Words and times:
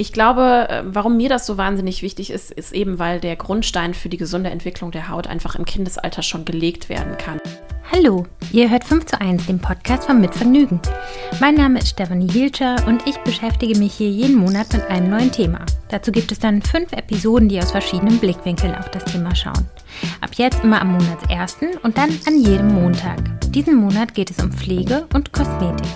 Ich 0.00 0.12
glaube, 0.12 0.68
äh, 0.68 0.82
warum 0.84 1.16
mir 1.16 1.28
das 1.28 1.44
so 1.44 1.58
wahnsinnig 1.58 2.02
wichtig 2.02 2.30
ist, 2.30 2.52
ist 2.52 2.72
eben, 2.72 3.00
weil 3.00 3.18
der 3.18 3.34
Grundstein 3.34 3.94
für 3.94 4.08
die 4.08 4.16
gesunde 4.16 4.48
Entwicklung 4.48 4.92
der 4.92 5.08
Haut 5.08 5.26
einfach 5.26 5.56
im 5.56 5.64
Kindesalter 5.64 6.22
schon 6.22 6.44
gelegt 6.44 6.88
werden 6.88 7.18
kann. 7.18 7.40
Hallo, 7.90 8.24
ihr 8.52 8.70
hört 8.70 8.84
5 8.84 9.06
zu 9.06 9.20
1, 9.20 9.46
den 9.46 9.58
Podcast 9.58 10.04
von 10.04 10.20
Mitvergnügen. 10.20 10.80
Mein 11.40 11.56
Name 11.56 11.80
ist 11.80 11.88
Stefanie 11.88 12.30
Hielscher 12.30 12.76
und 12.86 13.08
ich 13.08 13.16
beschäftige 13.24 13.76
mich 13.76 13.92
hier 13.94 14.08
jeden 14.08 14.36
Monat 14.36 14.72
mit 14.72 14.86
einem 14.86 15.10
neuen 15.10 15.32
Thema. 15.32 15.66
Dazu 15.88 16.12
gibt 16.12 16.30
es 16.30 16.38
dann 16.38 16.62
fünf 16.62 16.92
Episoden, 16.92 17.48
die 17.48 17.58
aus 17.58 17.72
verschiedenen 17.72 18.18
Blickwinkeln 18.18 18.76
auf 18.76 18.88
das 18.92 19.04
Thema 19.06 19.34
schauen. 19.34 19.66
Ab 20.20 20.30
jetzt 20.36 20.62
immer 20.62 20.80
am 20.80 20.92
Monatsersten 20.92 21.70
und 21.82 21.98
dann 21.98 22.10
an 22.24 22.40
jedem 22.40 22.72
Montag. 22.72 23.18
Diesen 23.50 23.74
Monat 23.74 24.14
geht 24.14 24.30
es 24.30 24.38
um 24.38 24.52
Pflege 24.52 25.08
und 25.12 25.32
Kosmetik. 25.32 25.88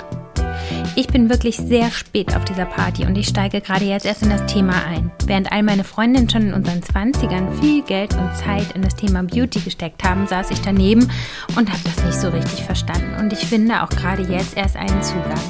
Ich 0.95 1.07
bin 1.07 1.31
wirklich 1.31 1.57
sehr 1.57 1.91
spät 1.91 2.37
auf 2.37 2.45
dieser 2.45 2.67
Party 2.67 3.07
und 3.07 3.17
ich 3.17 3.27
steige 3.27 3.63
gerade 3.63 3.87
jetzt 3.87 4.05
erst 4.05 4.23
in 4.23 4.29
das 4.29 4.45
Thema 4.45 4.75
ein. 4.85 5.11
Während 5.25 5.51
all 5.51 5.63
meine 5.63 5.85
Freundinnen 5.85 6.29
schon 6.29 6.43
in 6.43 6.55
unseren 6.55 6.81
20ern 6.81 7.51
viel 7.61 7.83
Geld 7.83 8.15
und 8.15 8.37
Zeit 8.37 8.73
in 8.75 8.83
das 8.83 8.95
Thema 8.95 9.23
Beauty 9.23 9.61
gesteckt 9.61 10.05
haben, 10.05 10.27
saß 10.27 10.51
ich 10.51 10.61
daneben 10.61 11.11
und 11.57 11.71
habe 11.71 11.81
das 11.85 12.05
nicht 12.05 12.21
so 12.21 12.29
richtig 12.29 12.65
verstanden. 12.65 13.15
Und 13.19 13.33
ich 13.33 13.39
finde 13.39 13.83
auch 13.83 13.89
gerade 13.89 14.23
jetzt 14.23 14.55
erst 14.55 14.77
einen 14.77 15.03
Zugang. 15.03 15.41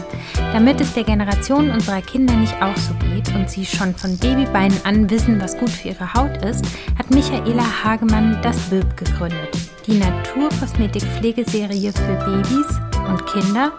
Damit 0.52 0.80
es 0.80 0.94
der 0.94 1.04
Generation 1.04 1.70
unserer 1.70 2.02
Kinder 2.02 2.34
nicht 2.34 2.54
auch 2.62 2.76
so 2.76 2.94
geht 3.10 3.34
und 3.34 3.50
sie 3.50 3.66
schon 3.66 3.96
von 3.96 4.16
Babybeinen 4.18 4.78
an 4.84 5.10
wissen, 5.10 5.40
was 5.40 5.58
gut 5.58 5.70
für 5.70 5.88
ihre 5.88 6.14
Haut 6.14 6.44
ist, 6.44 6.64
hat 6.96 7.10
Michaela 7.10 7.64
Hagemann 7.82 8.38
das 8.42 8.56
BÖB 8.70 8.96
gegründet. 8.96 9.48
Die 9.88 9.98
Naturkosmetik-Pflegeserie 9.98 11.92
für 11.92 12.14
Babys 12.24 12.78
und 13.08 13.26
Kinder 13.26 13.72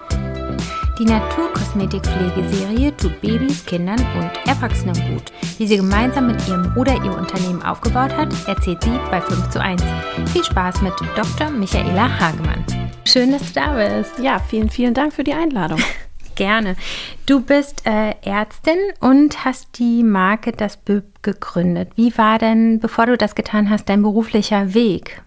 die 1.03 1.09
Naturkosmetikpflegeserie 1.09 2.95
tut 2.95 3.19
Babys, 3.19 3.65
Kindern 3.65 3.99
und 4.17 4.31
Erwachsenen 4.47 4.95
gut. 5.09 5.33
Wie 5.57 5.67
sie 5.67 5.75
gemeinsam 5.75 6.27
mit 6.27 6.47
ihrem 6.47 6.73
Bruder 6.73 6.95
ihr 7.03 7.17
Unternehmen 7.17 7.61
aufgebaut 7.61 8.15
hat, 8.15 8.29
erzählt 8.47 8.81
sie 8.83 8.97
bei 9.11 9.19
5 9.19 9.49
zu 9.49 9.61
1. 9.61 9.83
Viel 10.31 10.43
Spaß 10.43 10.81
mit 10.81 10.93
Dr. 11.15 11.49
Michaela 11.49 12.07
Hagemann. 12.19 12.63
Schön, 13.05 13.31
dass 13.31 13.51
du 13.51 13.59
da 13.59 13.73
bist. 13.73 14.17
Ja, 14.19 14.39
vielen, 14.39 14.69
vielen 14.69 14.93
Dank 14.93 15.13
für 15.13 15.25
die 15.25 15.33
Einladung. 15.33 15.79
Gerne. 16.35 16.77
Du 17.25 17.41
bist 17.41 17.85
äh, 17.85 18.15
Ärztin 18.21 18.77
und 19.01 19.43
hast 19.43 19.79
die 19.79 20.03
Marke 20.03 20.53
Das 20.53 20.77
BÜB 20.77 21.21
gegründet. 21.21 21.89
Wie 21.95 22.17
war 22.17 22.39
denn, 22.39 22.79
bevor 22.79 23.07
du 23.07 23.17
das 23.17 23.35
getan 23.35 23.69
hast, 23.69 23.89
dein 23.89 24.03
beruflicher 24.03 24.73
Weg? 24.73 25.21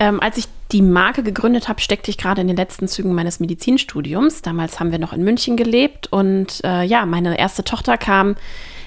Ähm, 0.00 0.18
als 0.18 0.38
ich 0.38 0.46
die 0.72 0.80
Marke 0.80 1.22
gegründet 1.22 1.68
habe, 1.68 1.80
steckte 1.80 2.10
ich 2.10 2.16
gerade 2.16 2.40
in 2.40 2.46
den 2.46 2.56
letzten 2.56 2.88
Zügen 2.88 3.14
meines 3.14 3.38
Medizinstudiums. 3.38 4.40
Damals 4.40 4.80
haben 4.80 4.92
wir 4.92 4.98
noch 4.98 5.12
in 5.12 5.22
München 5.22 5.58
gelebt 5.58 6.10
und 6.10 6.64
äh, 6.64 6.84
ja, 6.84 7.04
meine 7.04 7.38
erste 7.38 7.64
Tochter 7.64 7.98
kam 7.98 8.36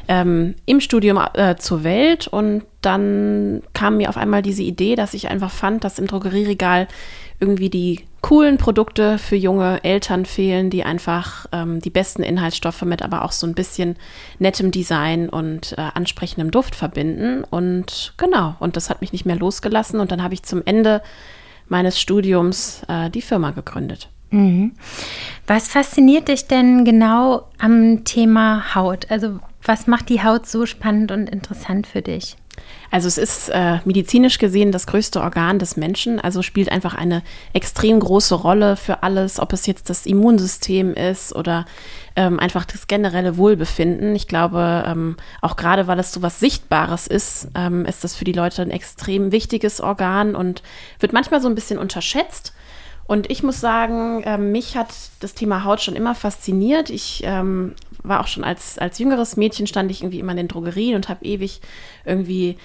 ähm, 0.07 0.55
im 0.65 0.81
Studium 0.81 1.19
äh, 1.33 1.55
zur 1.55 1.83
Welt 1.83 2.27
und 2.27 2.63
dann 2.81 3.61
kam 3.73 3.97
mir 3.97 4.09
auf 4.09 4.17
einmal 4.17 4.41
diese 4.41 4.63
Idee, 4.63 4.95
dass 4.95 5.13
ich 5.13 5.29
einfach 5.29 5.51
fand, 5.51 5.83
dass 5.83 5.99
im 5.99 6.07
Drogerieregal 6.07 6.87
irgendwie 7.39 7.69
die 7.69 7.99
coolen 8.23 8.57
Produkte 8.57 9.17
für 9.17 9.35
junge 9.35 9.83
Eltern 9.83 10.25
fehlen, 10.25 10.69
die 10.69 10.85
einfach 10.85 11.45
ähm, 11.51 11.81
die 11.81 11.89
besten 11.89 12.23
Inhaltsstoffe 12.23 12.81
mit 12.83 13.01
aber 13.01 13.25
auch 13.25 13.33
so 13.33 13.45
ein 13.45 13.53
bisschen 13.53 13.97
nettem 14.39 14.71
Design 14.71 15.27
und 15.27 15.73
äh, 15.77 15.89
ansprechendem 15.93 16.49
Duft 16.49 16.73
verbinden. 16.73 17.43
Und 17.43 18.13
genau, 18.17 18.55
und 18.59 18.77
das 18.77 18.89
hat 18.89 19.01
mich 19.01 19.11
nicht 19.11 19.25
mehr 19.25 19.35
losgelassen. 19.35 19.99
Und 19.99 20.11
dann 20.11 20.23
habe 20.23 20.33
ich 20.33 20.43
zum 20.43 20.61
Ende 20.65 21.03
meines 21.67 21.99
Studiums 21.99 22.81
äh, 22.87 23.09
die 23.09 23.21
Firma 23.21 23.51
gegründet. 23.51 24.09
Mhm. 24.29 24.71
Was 25.45 25.67
fasziniert 25.67 26.29
dich 26.29 26.47
denn 26.47 26.85
genau 26.85 27.49
am 27.59 28.05
Thema 28.05 28.73
Haut? 28.73 29.11
Also 29.11 29.39
was 29.65 29.87
macht 29.87 30.09
die 30.09 30.23
Haut 30.23 30.47
so 30.47 30.65
spannend 30.65 31.11
und 31.11 31.29
interessant 31.29 31.87
für 31.87 32.01
dich? 32.01 32.35
Also 32.91 33.07
es 33.07 33.17
ist 33.17 33.49
äh, 33.49 33.79
medizinisch 33.85 34.37
gesehen 34.37 34.71
das 34.71 34.85
größte 34.85 35.21
Organ 35.21 35.57
des 35.57 35.77
Menschen, 35.77 36.19
also 36.19 36.43
spielt 36.43 36.71
einfach 36.71 36.93
eine 36.93 37.23
extrem 37.53 37.99
große 37.99 38.35
Rolle 38.35 38.75
für 38.75 39.01
alles, 39.01 39.39
ob 39.39 39.53
es 39.53 39.65
jetzt 39.65 39.89
das 39.89 40.05
Immunsystem 40.05 40.93
ist 40.93 41.35
oder 41.35 41.65
ähm, 42.15 42.39
einfach 42.39 42.65
das 42.65 42.85
generelle 42.85 43.37
Wohlbefinden. 43.37 44.15
Ich 44.15 44.27
glaube, 44.27 44.83
ähm, 44.85 45.17
auch 45.41 45.55
gerade 45.55 45.87
weil 45.87 45.97
es 45.97 46.11
so 46.11 46.21
was 46.21 46.39
Sichtbares 46.39 47.07
ist, 47.07 47.47
ähm, 47.55 47.85
ist 47.85 48.03
das 48.03 48.15
für 48.15 48.25
die 48.25 48.33
Leute 48.33 48.61
ein 48.61 48.71
extrem 48.71 49.31
wichtiges 49.31 49.81
Organ 49.81 50.35
und 50.35 50.61
wird 50.99 51.13
manchmal 51.13 51.41
so 51.41 51.47
ein 51.47 51.55
bisschen 51.55 51.79
unterschätzt. 51.79 52.53
Und 53.05 53.29
ich 53.29 53.43
muss 53.43 53.59
sagen, 53.59 54.23
äh, 54.23 54.37
mich 54.37 54.77
hat 54.77 54.93
das 55.19 55.33
Thema 55.33 55.63
Haut 55.63 55.81
schon 55.81 55.95
immer 55.95 56.15
fasziniert. 56.15 56.89
Ich 56.89 57.21
ähm, 57.25 57.73
war 58.03 58.21
auch 58.21 58.27
schon 58.27 58.43
als, 58.43 58.77
als 58.77 58.99
jüngeres 58.99 59.37
Mädchen, 59.37 59.67
stand 59.67 59.91
ich 59.91 60.01
irgendwie 60.01 60.19
immer 60.19 60.31
in 60.31 60.37
den 60.37 60.47
Drogerien 60.47 60.95
und 60.95 61.09
habe 61.09 61.25
ewig 61.25 61.61
irgendwie 62.05 62.57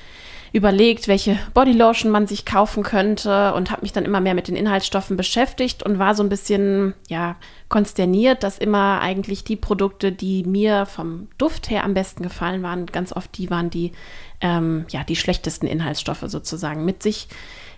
überlegt, 0.52 1.08
welche 1.08 1.38
Bodylotion 1.52 2.10
man 2.10 2.26
sich 2.26 2.46
kaufen 2.46 2.82
könnte 2.82 3.52
und 3.54 3.70
habe 3.70 3.82
mich 3.82 3.92
dann 3.92 4.04
immer 4.04 4.20
mehr 4.20 4.34
mit 4.34 4.48
den 4.48 4.56
Inhaltsstoffen 4.56 5.16
beschäftigt 5.16 5.82
und 5.82 5.98
war 5.98 6.14
so 6.14 6.22
ein 6.22 6.28
bisschen, 6.28 6.94
ja, 7.08 7.36
konsterniert, 7.68 8.42
dass 8.42 8.58
immer 8.58 9.00
eigentlich 9.00 9.44
die 9.44 9.56
Produkte, 9.56 10.10
die 10.10 10.44
mir 10.44 10.86
vom 10.86 11.28
Duft 11.36 11.68
her 11.68 11.84
am 11.84 11.94
besten 11.94 12.22
gefallen 12.22 12.62
waren, 12.62 12.86
ganz 12.86 13.12
oft 13.12 13.36
die 13.36 13.50
waren, 13.50 13.68
die, 13.68 13.92
ähm, 14.40 14.86
ja, 14.88 15.04
die 15.04 15.16
schlechtesten 15.16 15.66
Inhaltsstoffe 15.66 16.24
sozusagen 16.26 16.84
mit 16.84 17.02
sich 17.02 17.28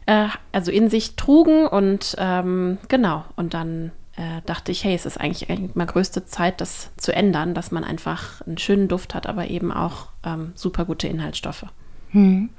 äh, 0.07 0.29
also 0.53 0.71
in 0.71 0.89
sich 0.89 1.17
trugen 1.17 1.67
und 1.67 2.17
ähm, 2.19 2.79
genau, 2.89 3.25
und 3.37 3.55
dann 3.55 3.93
äh, 4.21 4.43
dachte 4.45 4.71
ich, 4.71 4.85
hey, 4.85 4.95
es 4.95 5.07
ist 5.07 5.19
eigentlich, 5.19 5.49
eigentlich 5.49 5.75
mal 5.75 5.87
größte 5.87 6.27
Zeit, 6.27 6.61
das 6.61 6.91
zu 6.99 7.15
ändern, 7.15 7.55
dass 7.55 7.71
man 7.71 7.85
einfach 7.85 8.43
einen 8.47 8.59
schönen 8.59 8.87
Duft 8.87 9.15
hat, 9.15 9.27
aber 9.27 9.49
eben 9.49 9.73
auch 9.73 10.09
ähm, 10.27 10.53
super 10.55 10.85
gute 10.85 11.09
Inhaltsstoffe. 11.09 11.65
Hm. 12.11 12.51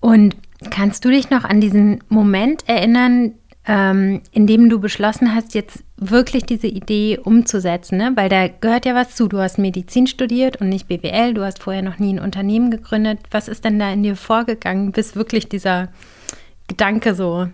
Und 0.00 0.36
kannst 0.70 1.04
du 1.04 1.10
dich 1.10 1.28
noch 1.28 1.44
an 1.44 1.60
diesen 1.60 2.02
Moment 2.08 2.66
erinnern, 2.66 3.34
ähm, 3.66 4.22
in 4.32 4.46
dem 4.46 4.70
du 4.70 4.80
beschlossen 4.80 5.34
hast, 5.34 5.52
jetzt 5.52 5.84
wirklich 5.98 6.44
diese 6.46 6.68
Idee 6.68 7.18
umzusetzen? 7.22 7.98
Ne? 7.98 8.12
Weil 8.14 8.30
da 8.30 8.48
gehört 8.48 8.86
ja 8.86 8.94
was 8.94 9.14
zu. 9.14 9.28
Du 9.28 9.40
hast 9.40 9.58
Medizin 9.58 10.06
studiert 10.06 10.58
und 10.62 10.70
nicht 10.70 10.88
BWL. 10.88 11.34
Du 11.34 11.44
hast 11.44 11.62
vorher 11.62 11.82
noch 11.82 11.98
nie 11.98 12.14
ein 12.14 12.20
Unternehmen 12.20 12.70
gegründet. 12.70 13.18
Was 13.30 13.48
ist 13.48 13.66
denn 13.66 13.78
da 13.78 13.92
in 13.92 14.04
dir 14.04 14.16
vorgegangen, 14.16 14.92
bis 14.92 15.16
wirklich 15.16 15.50
dieser 15.50 15.88
Gedanke 16.66 17.14
so 17.14 17.46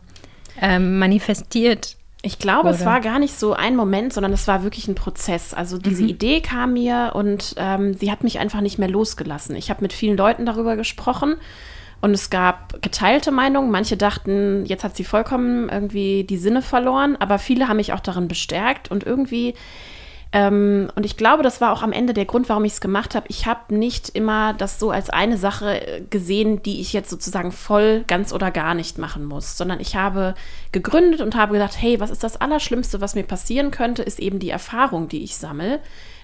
ähm, 0.60 1.00
manifestiert? 1.00 1.96
Ich 2.26 2.38
glaube, 2.38 2.68
Oder? 2.68 2.78
es 2.78 2.86
war 2.86 3.02
gar 3.02 3.18
nicht 3.18 3.38
so 3.38 3.52
ein 3.52 3.76
Moment, 3.76 4.14
sondern 4.14 4.32
es 4.32 4.48
war 4.48 4.62
wirklich 4.62 4.88
ein 4.88 4.94
Prozess. 4.94 5.52
Also 5.52 5.76
diese 5.76 6.04
mhm. 6.04 6.08
Idee 6.08 6.40
kam 6.40 6.72
mir 6.72 7.12
und 7.14 7.54
ähm, 7.58 7.92
sie 7.92 8.10
hat 8.10 8.24
mich 8.24 8.38
einfach 8.38 8.62
nicht 8.62 8.78
mehr 8.78 8.88
losgelassen. 8.88 9.54
Ich 9.56 9.68
habe 9.68 9.82
mit 9.82 9.92
vielen 9.92 10.16
Leuten 10.16 10.46
darüber 10.46 10.74
gesprochen 10.74 11.36
und 12.00 12.12
es 12.12 12.30
gab 12.30 12.80
geteilte 12.80 13.30
Meinungen. 13.30 13.70
Manche 13.70 13.98
dachten, 13.98 14.64
jetzt 14.64 14.84
hat 14.84 14.96
sie 14.96 15.04
vollkommen 15.04 15.68
irgendwie 15.68 16.24
die 16.24 16.38
Sinne 16.38 16.62
verloren, 16.62 17.16
aber 17.20 17.38
viele 17.38 17.68
haben 17.68 17.76
mich 17.76 17.92
auch 17.92 18.00
darin 18.00 18.26
bestärkt 18.26 18.90
und 18.90 19.04
irgendwie 19.04 19.52
ähm, 20.34 20.90
und 20.96 21.06
ich 21.06 21.16
glaube, 21.16 21.44
das 21.44 21.60
war 21.60 21.72
auch 21.72 21.84
am 21.84 21.92
Ende 21.92 22.12
der 22.12 22.24
Grund, 22.24 22.48
warum 22.48 22.64
ich 22.64 22.72
es 22.72 22.80
gemacht 22.80 23.14
habe. 23.14 23.26
Ich 23.28 23.46
habe 23.46 23.72
nicht 23.72 24.08
immer 24.08 24.52
das 24.52 24.80
so 24.80 24.90
als 24.90 25.08
eine 25.08 25.38
Sache 25.38 25.86
äh, 25.86 26.00
gesehen, 26.10 26.60
die 26.60 26.80
ich 26.80 26.92
jetzt 26.92 27.08
sozusagen 27.08 27.52
voll, 27.52 28.02
ganz 28.08 28.32
oder 28.32 28.50
gar 28.50 28.74
nicht 28.74 28.98
machen 28.98 29.24
muss, 29.24 29.56
sondern 29.56 29.78
ich 29.78 29.94
habe 29.94 30.34
gegründet 30.72 31.20
und 31.20 31.36
habe 31.36 31.52
gedacht, 31.52 31.80
hey, 31.80 32.00
was 32.00 32.10
ist 32.10 32.24
das 32.24 32.40
Allerschlimmste, 32.40 33.00
was 33.00 33.14
mir 33.14 33.22
passieren 33.22 33.70
könnte, 33.70 34.02
ist 34.02 34.18
eben 34.18 34.40
die 34.40 34.50
Erfahrung, 34.50 35.06
die 35.06 35.22
ich 35.22 35.36
sammle. 35.36 35.78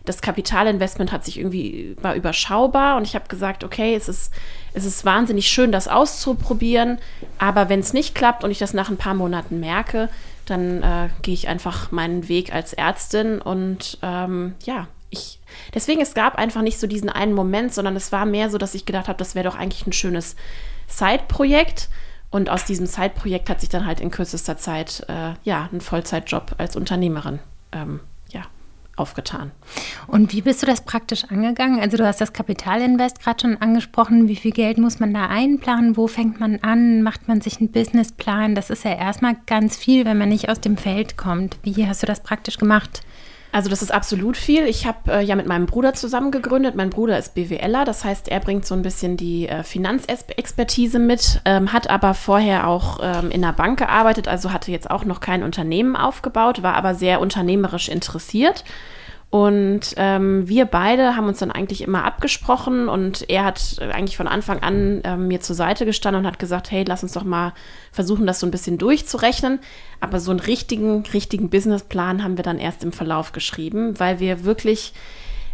Das 0.05 0.23
Kapitalinvestment 0.23 1.13
hat 1.13 1.25
sich 1.25 1.39
irgendwie 1.39 1.95
war 2.03 2.17
überschaubar 2.17 2.97
und 2.97 3.05
ich 3.05 3.15
habe 3.15 3.29
gesagt, 3.29 3.63
okay, 3.63 3.95
es 3.95 4.09
ist, 4.09 4.33
es 4.73 4.87
ist 4.87 5.05
wahnsinnig 5.05 5.49
schön, 5.49 5.71
das 5.71 5.87
auszuprobieren, 5.87 6.99
aber 7.39 7.69
wenn 7.69 7.79
es 7.79 7.93
nicht 7.93 8.17
klappt 8.17 8.43
und 8.43 8.51
ich 8.51 8.59
das 8.59 8.75
nach 8.75 8.91
ein 8.91 8.97
paar 8.97 9.15
Monaten 9.15 9.61
merke, 9.61 10.09
dann 10.47 10.83
äh, 10.83 11.09
gehe 11.23 11.35
ich 11.35 11.49
einfach 11.49 11.91
meinen 11.91 12.29
Weg 12.29 12.53
als 12.53 12.73
Ärztin 12.73 13.41
und 13.41 13.99
ähm, 14.03 14.55
ja, 14.65 14.89
ich, 15.11 15.41
deswegen, 15.75 16.01
es 16.01 16.15
gab 16.15 16.37
einfach 16.37 16.63
nicht 16.63 16.79
so 16.79 16.87
diesen 16.87 17.09
einen 17.09 17.35
Moment, 17.35 17.75
sondern 17.75 17.97
es 17.97 18.13
war 18.13 18.27
mehr 18.27 18.49
so, 18.49 18.59
dass 18.59 18.75
ich 18.75 18.87
gedacht 18.87 19.09
habe, 19.09 19.19
das 19.19 19.35
wäre 19.35 19.49
doch 19.49 19.57
eigentlich 19.57 19.87
ein 19.87 19.93
schönes 19.93 20.37
Side-Projekt. 20.87 21.89
Und 22.31 22.49
aus 22.49 22.65
diesem 22.65 22.87
Side-Projekt 22.87 23.51
hat 23.51 23.61
sich 23.61 23.71
dann 23.71 23.87
halt 23.87 24.01
in 24.01 24.13
kürzester 24.13 24.57
Zeit 24.57 25.05
äh, 25.09 25.33
ja 25.43 25.69
ein 25.73 25.81
Vollzeitjob 25.81 26.55
als 26.59 26.77
Unternehmerin 26.77 27.41
ähm, 27.73 27.99
aufgetan. 28.97 29.51
Und 30.07 30.33
wie 30.33 30.43
bist 30.43 30.63
du 30.63 30.67
das 30.67 30.83
praktisch 30.83 31.25
angegangen? 31.25 31.81
Also 31.81 31.97
du 31.97 32.07
hast 32.07 32.21
das 32.21 32.33
Kapitalinvest 32.33 33.21
gerade 33.21 33.41
schon 33.41 33.57
angesprochen. 33.57 34.29
Wie 34.29 34.37
viel 34.37 34.53
Geld 34.53 34.79
muss 34.79 35.01
man 35.01 35.15
da 35.15 35.27
einplanen? 35.27 35.97
Wo 35.97 36.07
fängt 36.07 36.41
man 36.41 36.59
an? 36.63 37.03
Macht 37.03 37.29
man 37.29 37.41
sich 37.41 37.59
einen 37.59 37.73
Businessplan? 37.73 38.55
Das 38.55 38.71
ist 38.71 38.85
ja 38.85 38.95
erstmal 38.95 39.37
ganz 39.47 39.77
viel, 39.77 40.05
wenn 40.05 40.19
man 40.19 40.29
nicht 40.29 40.49
aus 40.49 40.61
dem 40.61 40.77
Feld 40.77 41.17
kommt. 41.17 41.59
Wie 41.63 41.87
hast 41.87 42.03
du 42.03 42.07
das 42.07 42.23
praktisch 42.23 42.59
gemacht? 42.59 43.03
Also 43.53 43.69
das 43.69 43.83
ist 43.83 43.93
absolut 43.93 44.37
viel. 44.37 44.67
Ich 44.67 44.87
habe 44.87 45.11
äh, 45.11 45.25
ja 45.25 45.35
mit 45.35 45.47
meinem 45.47 45.67
Bruder 45.67 45.95
zusammen 45.95 46.31
gegründet. 46.31 46.77
Mein 46.77 46.91
Bruder 46.91 47.19
ist 47.19 47.35
BWLer, 47.35 47.85
das 47.85 48.05
heißt, 48.05 48.29
er 48.29 48.41
bringt 48.41 48.65
so 48.65 48.75
ein 48.75 48.83
bisschen 48.83 49.17
die 49.17 49.49
äh, 49.49 49.65
Finanzexpertise 49.65 50.99
mit, 50.99 51.41
ähm, 51.45 51.73
hat 51.73 51.91
aber 51.91 52.15
vorher 52.15 52.69
auch 52.69 53.01
ähm, 53.03 53.31
in 53.31 53.43
der 53.43 53.53
Bank 53.53 53.79
gearbeitet, 53.79 54.29
also 54.29 54.53
hatte 54.53 54.71
jetzt 54.71 54.91
auch 54.91 55.05
noch 55.05 55.21
kein 55.21 55.43
Unternehmen 55.43 55.97
aufgebaut, 55.97 56.63
war 56.63 56.75
aber 56.75 56.95
sehr 56.95 57.21
unternehmerisch 57.21 57.89
interessiert 57.89 58.65
Und 59.31 59.95
ähm, 59.97 60.49
wir 60.49 60.65
beide 60.65 61.15
haben 61.15 61.29
uns 61.29 61.39
dann 61.39 61.53
eigentlich 61.53 61.83
immer 61.83 62.05
abgesprochen 62.05 62.89
und 62.89 63.31
er 63.31 63.45
hat 63.45 63.77
eigentlich 63.79 64.17
von 64.17 64.27
Anfang 64.27 64.59
an 64.61 65.03
äh, 65.03 65.17
mir 65.17 65.41
zur 65.41 65.55
Seite 65.55 65.87
gestanden 65.87 66.23
und 66.23 66.27
hat 66.27 66.41
gesagt, 66.41 66.73
hey, 66.73 66.85
lass 66.87 67.05
uns 67.05 67.13
doch 67.13 67.23
mal 67.23 67.53
versuchen, 67.93 68.27
das 68.27 68.41
so 68.41 68.47
ein 68.47 68.51
bisschen 68.51 68.77
durchzurechnen. 68.77 69.61
Aber 70.01 70.19
so 70.19 70.33
einen 70.33 70.41
richtigen, 70.41 71.05
richtigen 71.15 71.49
Businessplan 71.49 72.25
haben 72.25 72.39
wir 72.39 72.43
dann 72.43 72.59
erst 72.59 72.83
im 72.83 72.91
Verlauf 72.91 73.31
geschrieben, 73.31 74.01
weil 74.01 74.19
wir 74.19 74.43
wirklich 74.45 74.95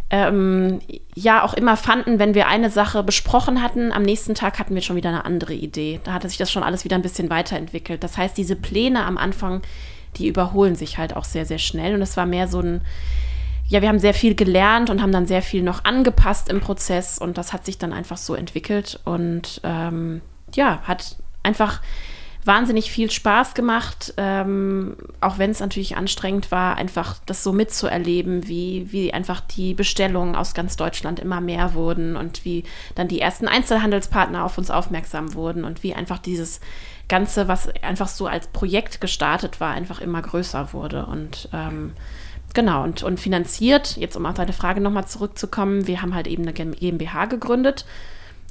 ähm, 0.09 0.79
ja 1.13 1.43
auch 1.43 1.53
immer 1.53 1.77
fanden, 1.77 2.17
wenn 2.17 2.33
wir 2.33 2.47
eine 2.47 2.71
Sache 2.71 3.03
besprochen 3.03 3.61
hatten, 3.61 3.91
am 3.91 4.01
nächsten 4.01 4.33
Tag 4.33 4.57
hatten 4.57 4.73
wir 4.73 4.81
schon 4.81 4.95
wieder 4.95 5.09
eine 5.09 5.25
andere 5.25 5.53
Idee. 5.53 5.99
Da 6.03 6.13
hatte 6.13 6.29
sich 6.29 6.37
das 6.39 6.51
schon 6.51 6.63
alles 6.63 6.83
wieder 6.83 6.95
ein 6.95 7.03
bisschen 7.03 7.29
weiterentwickelt. 7.29 8.03
Das 8.03 8.17
heißt, 8.17 8.35
diese 8.37 8.55
Pläne 8.55 9.05
am 9.05 9.19
Anfang, 9.19 9.61
die 10.15 10.27
überholen 10.27 10.75
sich 10.75 10.97
halt 10.97 11.15
auch 11.15 11.25
sehr, 11.25 11.45
sehr 11.45 11.59
schnell. 11.59 11.93
Und 11.93 12.01
es 12.01 12.17
war 12.17 12.25
mehr 12.25 12.47
so 12.47 12.59
ein 12.59 12.81
ja, 13.67 13.81
wir 13.81 13.89
haben 13.89 13.99
sehr 13.99 14.13
viel 14.13 14.35
gelernt 14.35 14.89
und 14.89 15.01
haben 15.01 15.11
dann 15.11 15.27
sehr 15.27 15.41
viel 15.41 15.61
noch 15.61 15.83
angepasst 15.83 16.49
im 16.49 16.61
Prozess 16.61 17.17
und 17.17 17.37
das 17.37 17.53
hat 17.53 17.65
sich 17.65 17.77
dann 17.77 17.93
einfach 17.93 18.17
so 18.17 18.33
entwickelt 18.33 18.99
und 19.03 19.61
ähm, 19.63 20.21
ja, 20.53 20.81
hat 20.83 21.17
einfach 21.43 21.81
wahnsinnig 22.47 22.89
viel 22.89 23.11
Spaß 23.11 23.55
gemacht, 23.55 24.13
ähm, 24.15 24.95
auch 25.19 25.37
wenn 25.37 25.51
es 25.51 25.59
natürlich 25.59 25.97
anstrengend 25.97 26.49
war, 26.49 26.77
einfach 26.77 27.17
das 27.25 27.43
so 27.43 27.51
mitzuerleben, 27.51 28.47
wie, 28.47 28.87
wie 28.91 29.13
einfach 29.13 29.41
die 29.41 29.73
Bestellungen 29.73 30.35
aus 30.35 30.53
ganz 30.53 30.77
Deutschland 30.77 31.19
immer 31.19 31.41
mehr 31.41 31.73
wurden 31.73 32.15
und 32.15 32.45
wie 32.45 32.63
dann 32.95 33.09
die 33.09 33.19
ersten 33.19 33.49
Einzelhandelspartner 33.49 34.45
auf 34.45 34.57
uns 34.57 34.71
aufmerksam 34.71 35.33
wurden 35.33 35.65
und 35.65 35.83
wie 35.83 35.93
einfach 35.93 36.19
dieses 36.19 36.61
Ganze, 37.09 37.49
was 37.49 37.69
einfach 37.83 38.07
so 38.07 38.27
als 38.27 38.47
Projekt 38.47 39.01
gestartet 39.01 39.59
war, 39.59 39.73
einfach 39.73 39.99
immer 39.99 40.21
größer 40.21 40.71
wurde 40.71 41.05
und 41.05 41.49
ähm, 41.53 41.93
Genau, 42.53 42.83
und, 42.83 43.03
und 43.03 43.19
finanziert, 43.19 43.97
jetzt 43.97 44.15
um 44.15 44.25
auf 44.25 44.35
deine 44.35 44.53
Frage 44.53 44.81
nochmal 44.81 45.05
zurückzukommen, 45.05 45.85
wir 45.87 46.01
haben 46.01 46.15
halt 46.15 46.27
eben 46.27 46.43
eine 46.43 46.53
GmbH 46.53 47.25
gegründet 47.25 47.85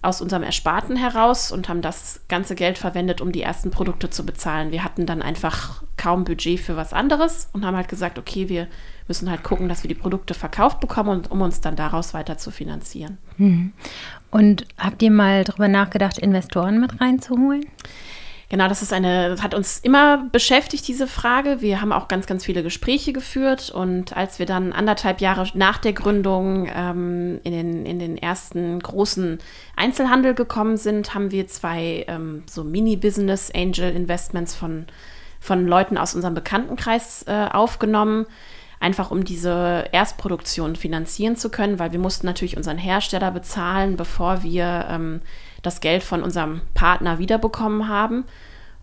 aus 0.02 0.20
unserem 0.20 0.44
Ersparten 0.44 0.94
heraus 0.96 1.50
und 1.50 1.68
haben 1.68 1.82
das 1.82 2.20
ganze 2.28 2.54
Geld 2.54 2.78
verwendet, 2.78 3.20
um 3.20 3.32
die 3.32 3.42
ersten 3.42 3.70
Produkte 3.70 4.08
zu 4.08 4.24
bezahlen. 4.24 4.70
Wir 4.70 4.84
hatten 4.84 5.04
dann 5.04 5.20
einfach 5.20 5.82
kaum 5.96 6.24
Budget 6.24 6.60
für 6.60 6.76
was 6.76 6.92
anderes 6.92 7.48
und 7.52 7.64
haben 7.64 7.76
halt 7.76 7.88
gesagt, 7.88 8.18
okay, 8.18 8.48
wir 8.48 8.68
müssen 9.08 9.30
halt 9.30 9.42
gucken, 9.42 9.68
dass 9.68 9.82
wir 9.82 9.88
die 9.88 9.94
Produkte 9.94 10.34
verkauft 10.34 10.80
bekommen, 10.80 11.10
und, 11.10 11.30
um 11.30 11.40
uns 11.40 11.60
dann 11.60 11.76
daraus 11.76 12.14
weiter 12.14 12.38
zu 12.38 12.50
finanzieren. 12.50 13.18
Mhm. 13.36 13.72
Und 14.30 14.66
habt 14.78 15.02
ihr 15.02 15.10
mal 15.10 15.44
darüber 15.44 15.68
nachgedacht, 15.68 16.18
Investoren 16.18 16.80
mit 16.80 17.00
reinzuholen? 17.00 17.64
Genau, 18.48 18.68
das 18.68 18.80
ist 18.80 18.92
eine, 18.92 19.36
hat 19.42 19.54
uns 19.54 19.80
immer 19.80 20.28
beschäftigt, 20.30 20.86
diese 20.86 21.08
Frage. 21.08 21.60
Wir 21.60 21.80
haben 21.80 21.92
auch 21.92 22.06
ganz, 22.06 22.26
ganz 22.26 22.44
viele 22.44 22.62
Gespräche 22.62 23.12
geführt 23.12 23.70
und 23.70 24.16
als 24.16 24.38
wir 24.38 24.46
dann 24.46 24.72
anderthalb 24.72 25.20
Jahre 25.20 25.48
nach 25.54 25.78
der 25.78 25.92
Gründung 25.92 26.68
ähm, 26.72 27.40
in, 27.42 27.50
den, 27.52 27.86
in 27.86 27.98
den 27.98 28.16
ersten 28.16 28.78
großen 28.78 29.38
Einzelhandel 29.74 30.34
gekommen 30.34 30.76
sind, 30.76 31.12
haben 31.12 31.32
wir 31.32 31.48
zwei 31.48 32.04
ähm, 32.06 32.44
so 32.46 32.62
Mini-Business 32.62 33.50
Angel 33.52 33.90
Investments 33.90 34.54
von, 34.54 34.86
von 35.40 35.66
Leuten 35.66 35.98
aus 35.98 36.14
unserem 36.14 36.34
Bekanntenkreis 36.34 37.24
äh, 37.26 37.48
aufgenommen 37.52 38.26
einfach 38.78 39.10
um 39.10 39.24
diese 39.24 39.86
Erstproduktion 39.90 40.76
finanzieren 40.76 41.36
zu 41.36 41.48
können, 41.48 41.78
weil 41.78 41.92
wir 41.92 41.98
mussten 41.98 42.26
natürlich 42.26 42.56
unseren 42.56 42.78
Hersteller 42.78 43.30
bezahlen, 43.30 43.96
bevor 43.96 44.42
wir 44.42 44.86
ähm, 44.90 45.22
das 45.62 45.80
Geld 45.80 46.02
von 46.02 46.22
unserem 46.22 46.62
Partner 46.74 47.18
wiederbekommen 47.18 47.88
haben. 47.88 48.24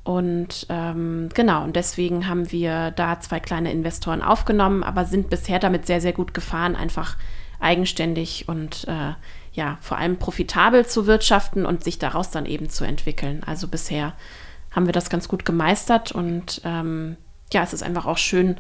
Und 0.04 0.66
ähm, 0.70 1.30
genau, 1.34 1.64
und 1.64 1.76
deswegen 1.76 2.28
haben 2.28 2.52
wir 2.52 2.92
da 2.92 3.20
zwei 3.22 3.40
kleine 3.40 3.72
Investoren 3.72 4.22
aufgenommen, 4.22 4.84
aber 4.84 5.06
sind 5.06 5.30
bisher 5.30 5.60
damit 5.60 5.88
sehr, 5.88 6.02
sehr 6.02 6.12
gut 6.12 6.34
gefahren, 6.34 6.76
einfach 6.76 7.16
eigenständig 7.60 8.50
und 8.50 8.86
äh, 8.88 9.14
ja, 9.54 9.78
vor 9.82 9.98
allem 9.98 10.18
profitabel 10.18 10.86
zu 10.86 11.08
wirtschaften 11.08 11.66
und 11.66 11.84
sich 11.84 12.00
daraus 12.00 12.32
dann 12.32 12.46
eben 12.46 12.70
zu 12.70 12.84
entwickeln. 12.84 13.44
Also 13.46 13.68
bisher 13.68 14.14
haben 14.72 14.88
wir 14.88 14.94
das 14.94 15.10
ganz 15.10 15.28
gut 15.28 15.46
gemeistert 15.46 16.12
und 16.12 16.62
ähm, 16.66 17.16
ja, 17.54 17.64
es 17.64 17.74
ist 17.74 17.84
einfach 17.84 18.06
auch 18.06 18.18
schön, 18.18 18.58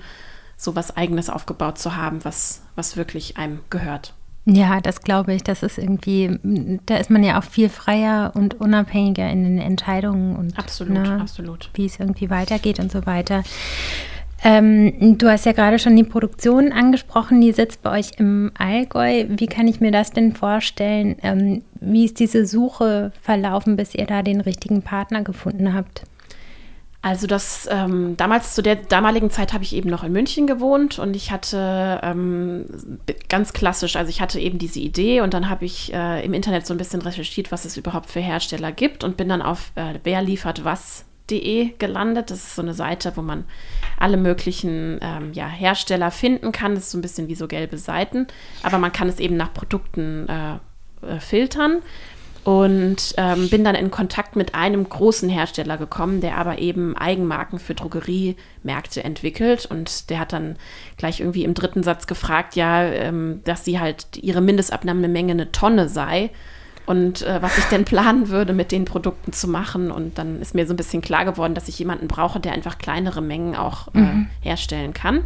so 0.56 0.76
was 0.76 0.96
Eigenes 0.96 1.30
aufgebaut 1.30 1.78
zu 1.78 1.96
haben, 1.96 2.24
was, 2.24 2.62
was 2.76 2.96
wirklich 2.96 3.38
einem 3.38 3.60
gehört. 3.70 4.14
Ja, 4.46 4.82
das 4.82 5.02
glaube 5.02 5.34
ich. 5.34 5.44
Das 5.44 5.64
ist 5.64 5.78
irgendwie, 5.78 6.38
da 6.86 6.98
ist 6.98 7.10
man 7.10 7.24
ja 7.24 7.40
auch 7.40 7.44
viel 7.44 7.70
freier 7.70 8.32
und 8.36 8.60
unabhängiger 8.60 9.30
in 9.30 9.44
den 9.44 9.58
Entscheidungen 9.60 10.36
und 10.36 10.58
absolut, 10.58 10.94
ne, 10.94 11.22
absolut. 11.22 11.70
wie 11.74 11.86
es 11.86 12.00
irgendwie 12.00 12.30
weitergeht 12.30 12.80
und 12.80 12.92
so 12.92 13.06
weiter. 13.06 13.44
Ähm, 14.46 15.18
du 15.18 15.30
hast 15.30 15.46
ja 15.46 15.54
gerade 15.54 15.80
schon 15.80 15.96
die 15.96 16.04
Produktion 16.04 16.74
angesprochen, 16.74 17.40
die 17.40 17.54
sitzt 17.54 17.82
bei 17.82 17.98
euch 18.00 18.12
im 18.18 18.52
Allgäu. 18.58 19.26
Wie 19.30 19.48
kann 19.48 19.70
ich 19.70 19.80
mir 19.80 19.92
das 19.92 20.12
denn 20.12 20.34
vorstellen? 20.34 21.16
Ähm, 21.24 21.64
wie 21.80 22.04
ist 22.04 22.20
diese 22.20 22.46
Suche 22.46 23.14
verlaufen, 23.22 23.78
bis 23.78 23.96
ihr 23.96 24.06
da 24.06 24.22
den 24.22 24.42
richtigen 24.42 24.82
Partner 24.82 25.24
gefunden 25.24 25.74
habt? 25.74 26.04
Also 27.04 27.28
das 27.28 27.68
ähm, 27.70 28.16
damals 28.16 28.56
zu 28.56 28.64
der 28.64 28.78
damaligen 28.78 29.30
Zeit 29.30 29.52
habe 29.52 29.66
ich 29.66 29.76
eben 29.76 29.90
noch 29.90 30.06
in 30.06 30.14
München 30.14 30.48
gewohnt 30.48 31.00
und 31.00 31.18
ich 31.18 31.32
hatte 31.32 32.00
ähm, 32.02 32.66
ganz 33.28 33.52
klassisch, 33.52 33.98
also 33.98 34.10
ich 34.10 34.22
hatte 34.22 34.40
eben 34.40 34.58
diese 34.58 34.80
Idee 34.80 35.20
und 35.20 35.34
dann 35.34 35.50
habe 35.50 35.66
ich 35.66 35.94
äh, 35.94 36.24
im 36.24 36.34
Internet 36.34 36.66
so 36.66 36.74
ein 36.74 36.78
bisschen 36.78 37.02
recherchiert, 37.02 37.52
was 37.52 37.66
es 37.66 37.76
überhaupt 37.76 38.10
für 38.10 38.22
Hersteller 38.22 38.72
gibt 38.72 39.04
und 39.04 39.18
bin 39.18 39.28
dann 39.28 39.42
auf 39.42 39.74
äh, 39.76 40.00
wer 40.06 40.22
liefert 40.22 40.64
was.de 40.64 41.74
gelandet. 41.78 42.32
Das 42.32 42.38
ist 42.38 42.56
so 42.56 42.62
eine 42.62 42.74
Seite, 42.74 43.12
wo 43.18 43.22
man 43.22 43.44
alle 44.00 44.16
möglichen 44.16 44.98
ähm, 45.02 45.34
ja, 45.34 45.50
Hersteller 45.50 46.10
finden 46.10 46.54
kann. 46.54 46.74
Das 46.74 46.86
ist 46.86 46.92
so 46.92 46.98
ein 46.98 47.02
bisschen 47.02 47.28
wie 47.28 47.36
so 47.36 47.50
gelbe 47.50 47.78
Seiten, 47.78 48.28
aber 48.64 48.78
man 48.78 48.94
kann 48.94 49.10
es 49.10 49.20
eben 49.20 49.36
nach 49.36 49.54
Produkten 49.54 50.30
äh, 50.30 50.54
äh 51.06 51.20
filtern 51.20 51.82
und 52.44 53.14
ähm, 53.18 53.50
bin 53.50 53.64
dann 53.64 53.76
in 53.76 53.90
Kontakt 53.90 54.36
mit 54.36 54.54
einem 54.54 54.88
großen 54.88 55.30
Hersteller 55.30 55.78
gekommen, 55.78 56.20
der 56.20 56.38
aber 56.38 56.60
eben 56.60 56.98
Eigenmarken 56.98 57.58
für 57.58 57.74
Drogeriemärkte 57.74 59.04
entwickelt. 59.04 59.66
Und 59.66 60.10
der 60.10 60.20
hat 60.20 60.34
dann 60.34 60.58
gleich 60.98 61.22
irgendwie 61.22 61.46
im 61.46 61.54
dritten 61.54 61.84
Satz 61.84 62.06
gefragt, 62.06 62.56
ja, 62.56 62.84
ähm, 62.84 63.42
dass 63.46 63.64
sie 63.64 63.80
halt 63.80 64.18
ihre 64.18 64.42
Mindestabnahmemenge 64.42 65.32
eine 65.32 65.52
Tonne 65.54 65.88
sei 65.88 66.32
und 66.86 67.22
äh, 67.22 67.42
was 67.42 67.58
ich 67.58 67.64
denn 67.66 67.86
planen 67.86 68.28
würde, 68.28 68.52
mit 68.52 68.74
den 68.74 68.84
Produkten 68.84 69.32
zu 69.32 69.48
machen. 69.48 69.90
Und 69.90 70.18
dann 70.18 70.42
ist 70.42 70.54
mir 70.54 70.68
so 70.68 70.74
ein 70.74 70.78
bisschen 70.78 71.02
klar 71.02 71.24
geworden, 71.24 71.56
dass 71.56 71.70
ich 71.70 71.80
jemanden 71.80 72.10
brauche, 72.10 72.42
der 72.42 72.52
einfach 72.52 72.78
kleinere 72.78 73.22
Mengen 73.22 73.56
auch 73.56 73.88
äh, 73.96 74.00
mhm. 74.00 74.28
herstellen 74.42 74.94
kann. 74.94 75.20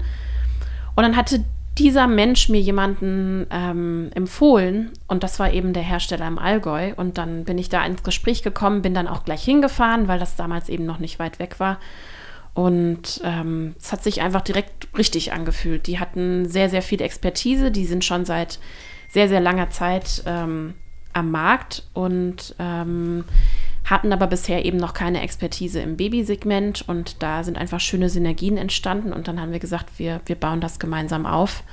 Und 0.95 1.03
dann 1.03 1.15
hatte 1.15 1.43
dieser 1.77 2.07
Mensch 2.07 2.50
mir 2.50 2.59
jemanden 2.62 3.45
ähm, 3.51 4.09
empfohlen. 4.15 4.91
Und 5.07 5.24
das 5.24 5.39
war 5.39 5.51
eben 5.53 5.74
der 5.74 5.83
Hersteller 5.83 6.27
im 6.27 6.39
Allgäu. 6.39 6.94
Und 6.95 7.18
dann 7.18 7.43
bin 7.43 7.57
ich 7.57 7.69
da 7.69 7.86
ins 7.86 8.03
Gespräch 8.03 8.43
gekommen, 8.43 8.81
bin 8.81 8.93
dann 8.93 9.07
auch 9.07 9.24
gleich 9.24 9.43
hingefahren, 9.43 10.07
weil 10.07 10.19
das 10.19 10.36
damals 10.36 10.69
eben 10.69 10.86
noch 10.86 11.00
nicht 11.00 11.19
weit 11.19 11.39
weg 11.39 11.60
war. 11.60 11.79
Und 12.53 13.22
ähm, 13.24 13.75
es 13.79 13.91
hat 13.91 14.03
sich 14.03 14.22
einfach 14.22 14.41
direkt 14.41 14.88
richtig 14.98 15.31
angefühlt. 15.31 15.86
Die 15.86 16.00
hatten 16.00 16.50
sehr, 16.50 16.69
sehr 16.69 16.81
viel 16.81 17.01
Expertise, 17.01 17.69
die 17.69 17.86
sind 17.86 18.03
schon 18.03 18.25
seit 18.25 18.60
sehr, 19.10 19.29
sehr 19.29 19.39
langer 19.39 19.69
Zeit 19.69 20.24
ähm, 20.25 20.74
am 21.13 21.29
Markt. 21.29 21.84
Und 21.93 22.55
ähm, 22.57 23.25
hatten 23.88 24.12
aber 24.12 24.27
bisher 24.27 24.65
eben 24.65 24.77
noch 24.77 24.94
keine 24.94 25.22
Expertise 25.22 25.79
im 25.79 25.98
Babysegment 25.98 26.84
und 26.88 27.24
da 27.24 27.44
sind 27.44 27.58
einfach 27.58 27.79
schöne 27.79 28.10
Synergien 28.10 28.58
entstanden 28.58 29.13
und 29.13 29.27
dann 29.27 29.41
haben 29.41 29.53
wir 29.53 29.60
gesagt, 29.60 29.98
wir, 29.98 30.22
wir 30.25 30.36
bauen 30.36 30.62
das 30.62 30.77
gemeinsam 30.77 31.25
auf 31.25 31.63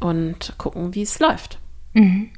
und 0.00 0.54
gucken, 0.56 0.94
wie 0.94 1.02
es 1.02 1.20
läuft. 1.20 1.58
Mhm. 1.92 2.30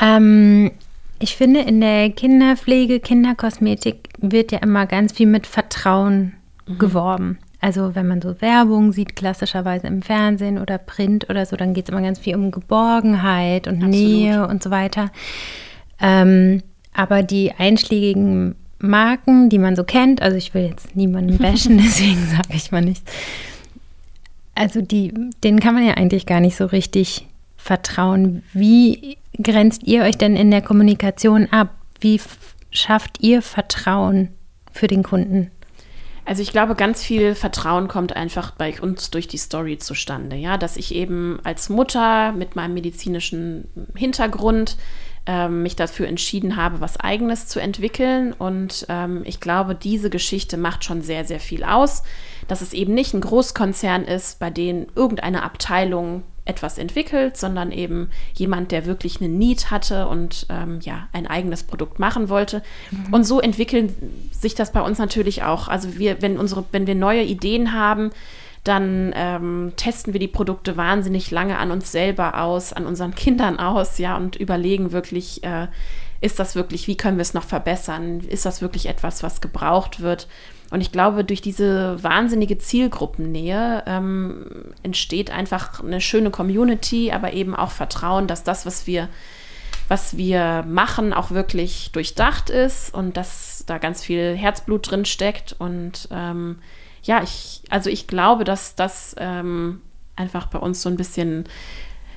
Ähm, 0.00 0.70
ich 1.18 1.36
finde, 1.36 1.60
in 1.60 1.80
der 1.80 2.10
Kinderpflege, 2.10 2.98
Kinderkosmetik 2.98 4.08
wird 4.18 4.52
ja 4.52 4.58
immer 4.58 4.86
ganz 4.86 5.12
viel 5.12 5.26
mit 5.26 5.46
Vertrauen 5.46 6.32
mhm. 6.66 6.78
geworben. 6.78 7.38
Also 7.60 7.94
wenn 7.94 8.08
man 8.08 8.20
so 8.20 8.40
Werbung 8.40 8.92
sieht, 8.92 9.16
klassischerweise 9.16 9.86
im 9.86 10.02
Fernsehen 10.02 10.58
oder 10.58 10.78
Print 10.78 11.28
oder 11.30 11.46
so, 11.46 11.56
dann 11.56 11.72
geht 11.72 11.84
es 11.84 11.92
immer 11.92 12.02
ganz 12.02 12.18
viel 12.18 12.36
um 12.36 12.50
Geborgenheit 12.50 13.68
und 13.68 13.76
Absolut. 13.76 13.94
Nähe 13.94 14.46
und 14.46 14.62
so 14.62 14.70
weiter. 14.70 15.10
Ähm, 16.00 16.62
aber 16.94 17.22
die 17.22 17.52
einschlägigen 17.52 18.54
Marken, 18.78 19.48
die 19.50 19.58
man 19.58 19.76
so 19.76 19.84
kennt, 19.84 20.22
also 20.22 20.36
ich 20.36 20.54
will 20.54 20.62
jetzt 20.62 20.96
niemanden 20.96 21.38
bashen, 21.38 21.78
deswegen 21.84 22.26
sage 22.26 22.54
ich 22.54 22.72
mal 22.72 22.82
nichts. 22.82 23.10
Also 24.54 24.80
die, 24.80 25.12
denen 25.42 25.60
kann 25.60 25.74
man 25.74 25.86
ja 25.86 25.94
eigentlich 25.94 26.26
gar 26.26 26.40
nicht 26.40 26.56
so 26.56 26.66
richtig 26.66 27.26
vertrauen. 27.56 28.42
Wie 28.52 29.18
grenzt 29.42 29.82
ihr 29.84 30.02
euch 30.02 30.16
denn 30.16 30.36
in 30.36 30.50
der 30.50 30.62
Kommunikation 30.62 31.48
ab? 31.50 31.70
Wie 32.00 32.20
schafft 32.70 33.20
ihr 33.20 33.42
Vertrauen 33.42 34.28
für 34.72 34.86
den 34.86 35.02
Kunden? 35.02 35.50
Also 36.26 36.40
ich 36.40 36.52
glaube, 36.52 36.74
ganz 36.74 37.02
viel 37.02 37.34
Vertrauen 37.34 37.88
kommt 37.88 38.16
einfach 38.16 38.52
bei 38.52 38.80
uns 38.80 39.10
durch 39.10 39.28
die 39.28 39.36
Story 39.36 39.78
zustande, 39.78 40.36
ja, 40.36 40.56
dass 40.56 40.76
ich 40.76 40.94
eben 40.94 41.38
als 41.44 41.68
Mutter 41.68 42.32
mit 42.32 42.56
meinem 42.56 42.74
medizinischen 42.74 43.68
Hintergrund 43.94 44.76
ähm, 45.26 45.62
mich 45.62 45.76
dafür 45.76 46.06
entschieden 46.06 46.56
habe, 46.56 46.80
was 46.80 46.98
eigenes 47.00 47.46
zu 47.46 47.60
entwickeln. 47.60 48.32
Und 48.32 48.86
ähm, 48.88 49.22
ich 49.24 49.40
glaube, 49.40 49.74
diese 49.74 50.10
Geschichte 50.10 50.56
macht 50.56 50.84
schon 50.84 51.02
sehr, 51.02 51.24
sehr 51.24 51.40
viel 51.40 51.64
aus, 51.64 52.02
dass 52.48 52.60
es 52.60 52.72
eben 52.72 52.94
nicht 52.94 53.14
ein 53.14 53.20
Großkonzern 53.20 54.04
ist, 54.04 54.38
bei 54.38 54.50
dem 54.50 54.86
irgendeine 54.94 55.42
Abteilung 55.42 56.24
etwas 56.46 56.76
entwickelt, 56.76 57.38
sondern 57.38 57.72
eben 57.72 58.10
jemand, 58.34 58.70
der 58.70 58.84
wirklich 58.84 59.18
eine 59.20 59.30
Need 59.30 59.70
hatte 59.70 60.08
und 60.08 60.46
ähm, 60.50 60.80
ja, 60.82 61.08
ein 61.12 61.26
eigenes 61.26 61.62
Produkt 61.62 61.98
machen 61.98 62.28
wollte. 62.28 62.62
Mhm. 62.90 63.14
Und 63.14 63.24
so 63.24 63.40
entwickeln 63.40 63.94
sich 64.30 64.54
das 64.54 64.72
bei 64.72 64.82
uns 64.82 64.98
natürlich 64.98 65.42
auch. 65.42 65.68
Also 65.68 65.96
wir, 65.96 66.20
wenn 66.20 66.38
unsere, 66.38 66.64
wenn 66.70 66.86
wir 66.86 66.94
neue 66.94 67.22
Ideen 67.22 67.72
haben, 67.72 68.10
dann 68.64 69.12
ähm, 69.14 69.72
testen 69.76 70.14
wir 70.14 70.20
die 70.20 70.28
Produkte 70.28 70.76
wahnsinnig 70.76 71.30
lange 71.30 71.58
an 71.58 71.70
uns 71.70 71.92
selber 71.92 72.40
aus, 72.40 72.72
an 72.72 72.86
unseren 72.86 73.14
Kindern 73.14 73.58
aus, 73.58 73.98
ja, 73.98 74.16
und 74.16 74.36
überlegen 74.36 74.90
wirklich, 74.90 75.44
äh, 75.44 75.68
ist 76.22 76.38
das 76.38 76.54
wirklich, 76.54 76.88
wie 76.88 76.96
können 76.96 77.18
wir 77.18 77.22
es 77.22 77.34
noch 77.34 77.44
verbessern? 77.44 78.20
Ist 78.20 78.46
das 78.46 78.62
wirklich 78.62 78.86
etwas, 78.86 79.22
was 79.22 79.42
gebraucht 79.42 80.00
wird? 80.00 80.26
Und 80.70 80.80
ich 80.80 80.90
glaube, 80.90 81.22
durch 81.22 81.42
diese 81.42 82.02
wahnsinnige 82.02 82.56
Zielgruppennähe 82.56 83.84
ähm, 83.86 84.46
entsteht 84.82 85.30
einfach 85.30 85.84
eine 85.84 86.00
schöne 86.00 86.30
Community, 86.30 87.12
aber 87.12 87.34
eben 87.34 87.54
auch 87.54 87.70
Vertrauen, 87.70 88.26
dass 88.26 88.42
das, 88.42 88.64
was 88.64 88.86
wir, 88.86 89.10
was 89.88 90.16
wir 90.16 90.64
machen, 90.66 91.12
auch 91.12 91.30
wirklich 91.30 91.90
durchdacht 91.92 92.48
ist 92.48 92.94
und 92.94 93.18
dass 93.18 93.64
da 93.66 93.76
ganz 93.76 94.02
viel 94.02 94.34
Herzblut 94.34 94.90
drin 94.90 95.04
steckt. 95.04 95.54
Und 95.58 96.08
ähm, 96.10 96.56
ja, 97.04 97.22
ich, 97.22 97.62
also 97.70 97.90
ich 97.90 98.06
glaube, 98.06 98.44
dass 98.44 98.74
das 98.74 99.14
ähm, 99.18 99.80
einfach 100.16 100.46
bei 100.46 100.58
uns 100.58 100.82
so 100.82 100.88
ein 100.88 100.96
bisschen 100.96 101.44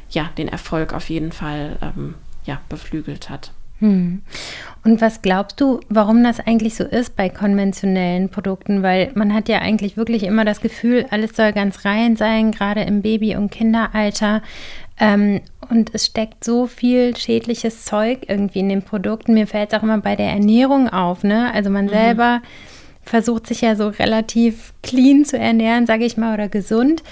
ja, 0.09 0.29
den 0.37 0.47
Erfolg 0.47 0.93
auf 0.93 1.09
jeden 1.09 1.31
Fall 1.31 1.77
ähm, 1.81 2.15
ja, 2.45 2.61
beflügelt 2.69 3.29
hat. 3.29 3.51
Hm. 3.79 4.23
Und 4.83 5.01
was 5.01 5.21
glaubst 5.21 5.61
du, 5.61 5.81
warum 5.89 6.23
das 6.23 6.39
eigentlich 6.39 6.75
so 6.75 6.83
ist 6.83 7.15
bei 7.15 7.29
konventionellen 7.29 8.29
Produkten? 8.29 8.81
Weil 8.81 9.11
man 9.13 9.33
hat 9.33 9.49
ja 9.49 9.59
eigentlich 9.59 9.97
wirklich 9.97 10.23
immer 10.23 10.45
das 10.45 10.61
Gefühl, 10.61 11.05
alles 11.11 11.35
soll 11.35 11.53
ganz 11.53 11.85
rein 11.85 12.15
sein, 12.15 12.51
gerade 12.51 12.81
im 12.81 13.01
Baby- 13.03 13.35
und 13.35 13.51
Kinderalter. 13.51 14.41
Ähm, 14.99 15.41
und 15.69 15.93
es 15.93 16.07
steckt 16.07 16.43
so 16.43 16.65
viel 16.65 17.15
schädliches 17.15 17.85
Zeug 17.85 18.21
irgendwie 18.27 18.59
in 18.59 18.69
den 18.69 18.81
Produkten. 18.81 19.35
Mir 19.35 19.45
fällt 19.45 19.71
es 19.71 19.77
auch 19.77 19.83
immer 19.83 19.99
bei 19.99 20.15
der 20.15 20.31
Ernährung 20.31 20.89
auf. 20.89 21.23
Ne? 21.23 21.53
Also 21.53 21.69
man 21.69 21.85
mhm. 21.85 21.89
selber 21.89 22.41
versucht 23.07 23.47
sich 23.47 23.61
ja 23.61 23.75
so 23.75 23.87
relativ 23.87 24.73
clean 24.83 25.25
zu 25.25 25.37
ernähren, 25.37 25.85
sage 25.85 26.05
ich 26.05 26.17
mal, 26.17 26.33
oder 26.33 26.49
gesund. 26.49 27.03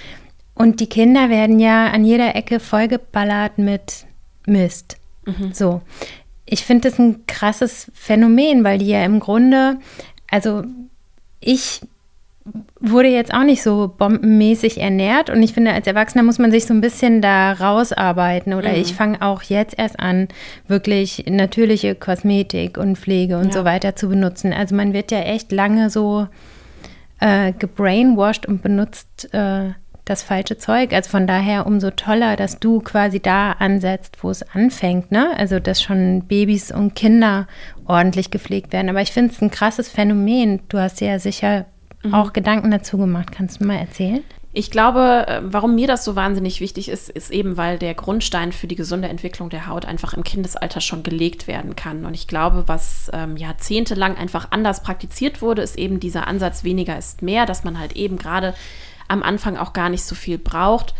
Und 0.53 0.79
die 0.79 0.87
Kinder 0.87 1.29
werden 1.29 1.59
ja 1.59 1.87
an 1.87 2.05
jeder 2.05 2.35
Ecke 2.35 2.59
vollgeballert 2.59 3.57
mit 3.57 4.05
Mist. 4.45 4.97
Mhm. 5.25 5.53
So 5.53 5.81
ich 6.45 6.63
finde 6.63 6.89
das 6.89 6.99
ein 6.99 7.25
krasses 7.27 7.91
Phänomen, 7.93 8.63
weil 8.63 8.77
die 8.77 8.87
ja 8.87 9.03
im 9.03 9.19
Grunde, 9.19 9.79
also 10.29 10.63
ich 11.39 11.81
wurde 12.79 13.07
jetzt 13.07 13.33
auch 13.33 13.43
nicht 13.43 13.63
so 13.63 13.91
bombenmäßig 13.97 14.79
ernährt 14.79 15.31
und 15.31 15.41
ich 15.41 15.53
finde, 15.53 15.73
als 15.73 15.87
Erwachsener 15.87 16.23
muss 16.23 16.37
man 16.37 16.51
sich 16.51 16.65
so 16.65 16.73
ein 16.73 16.81
bisschen 16.81 17.21
da 17.21 17.53
rausarbeiten 17.53 18.53
oder 18.53 18.69
mhm. 18.69 18.75
ich 18.75 18.93
fange 18.93 19.21
auch 19.21 19.41
jetzt 19.43 19.79
erst 19.79 19.99
an, 19.99 20.27
wirklich 20.67 21.25
natürliche 21.27 21.95
Kosmetik 21.95 22.77
und 22.77 22.97
Pflege 22.97 23.37
und 23.37 23.47
ja. 23.47 23.51
so 23.51 23.65
weiter 23.65 23.95
zu 23.95 24.09
benutzen. 24.09 24.53
Also 24.53 24.75
man 24.75 24.93
wird 24.93 25.11
ja 25.11 25.21
echt 25.21 25.51
lange 25.51 25.89
so 25.89 26.27
äh, 27.19 27.51
gebrainwashed 27.53 28.45
und 28.45 28.61
benutzt 28.61 29.33
äh, 29.33 29.71
das 30.05 30.21
falsche 30.21 30.59
Zeug. 30.59 30.93
Also 30.93 31.09
von 31.09 31.25
daher 31.25 31.65
umso 31.65 31.89
toller, 31.89 32.35
dass 32.35 32.59
du 32.59 32.79
quasi 32.79 33.19
da 33.19 33.53
ansetzt, 33.53 34.17
wo 34.21 34.29
es 34.29 34.43
anfängt, 34.43 35.11
ne? 35.11 35.31
Also 35.35 35.59
dass 35.59 35.81
schon 35.81 36.21
Babys 36.27 36.71
und 36.71 36.95
Kinder 36.95 37.47
ordentlich 37.87 38.29
gepflegt 38.29 38.71
werden. 38.71 38.89
Aber 38.89 39.01
ich 39.01 39.11
finde 39.11 39.33
es 39.33 39.41
ein 39.41 39.49
krasses 39.49 39.89
Phänomen. 39.89 40.59
Du 40.69 40.77
hast 40.77 41.01
ja 41.01 41.17
sicher 41.17 41.65
mhm. 42.07 42.13
auch 42.13 42.33
Gedanken 42.33 42.71
dazu 42.71 42.97
gemacht. 42.97 43.31
Kannst 43.31 43.59
du 43.59 43.65
mal 43.65 43.77
erzählen? 43.77 44.23
Ich 44.57 44.71
glaube, 44.71 45.25
äh, 45.27 45.41
warum 45.43 45.75
mir 45.75 45.85
das 45.85 46.05
so 46.05 46.15
wahnsinnig 46.15 46.61
wichtig 46.61 46.87
ist, 46.87 47.09
ist 47.09 47.29
eben, 47.29 47.57
weil 47.57 47.77
der 47.77 47.93
Grundstein 47.93 48.53
für 48.53 48.67
die 48.67 48.77
gesunde 48.77 49.09
Entwicklung 49.09 49.49
der 49.49 49.67
Haut 49.67 49.85
einfach 49.85 50.13
im 50.13 50.23
Kindesalter 50.23 50.79
schon 50.79 51.03
gelegt 51.03 51.47
werden 51.47 51.75
kann. 51.75 52.05
Und 52.05 52.13
ich 52.13 52.25
glaube, 52.25 52.63
was 52.67 53.11
ähm, 53.11 53.35
jahrzehntelang 53.35 54.15
einfach 54.15 54.51
anders 54.51 54.81
praktiziert 54.81 55.41
wurde, 55.41 55.61
ist 55.61 55.77
eben 55.77 55.99
dieser 55.99 56.27
Ansatz 56.27 56.63
weniger 56.63 56.97
ist 56.97 57.21
mehr, 57.21 57.45
dass 57.45 57.65
man 57.65 57.77
halt 57.77 57.97
eben 57.97 58.17
gerade 58.17 58.53
am 59.09 59.23
Anfang 59.23 59.57
auch 59.57 59.73
gar 59.73 59.89
nicht 59.89 60.03
so 60.03 60.15
viel 60.15 60.37
braucht. 60.37 60.95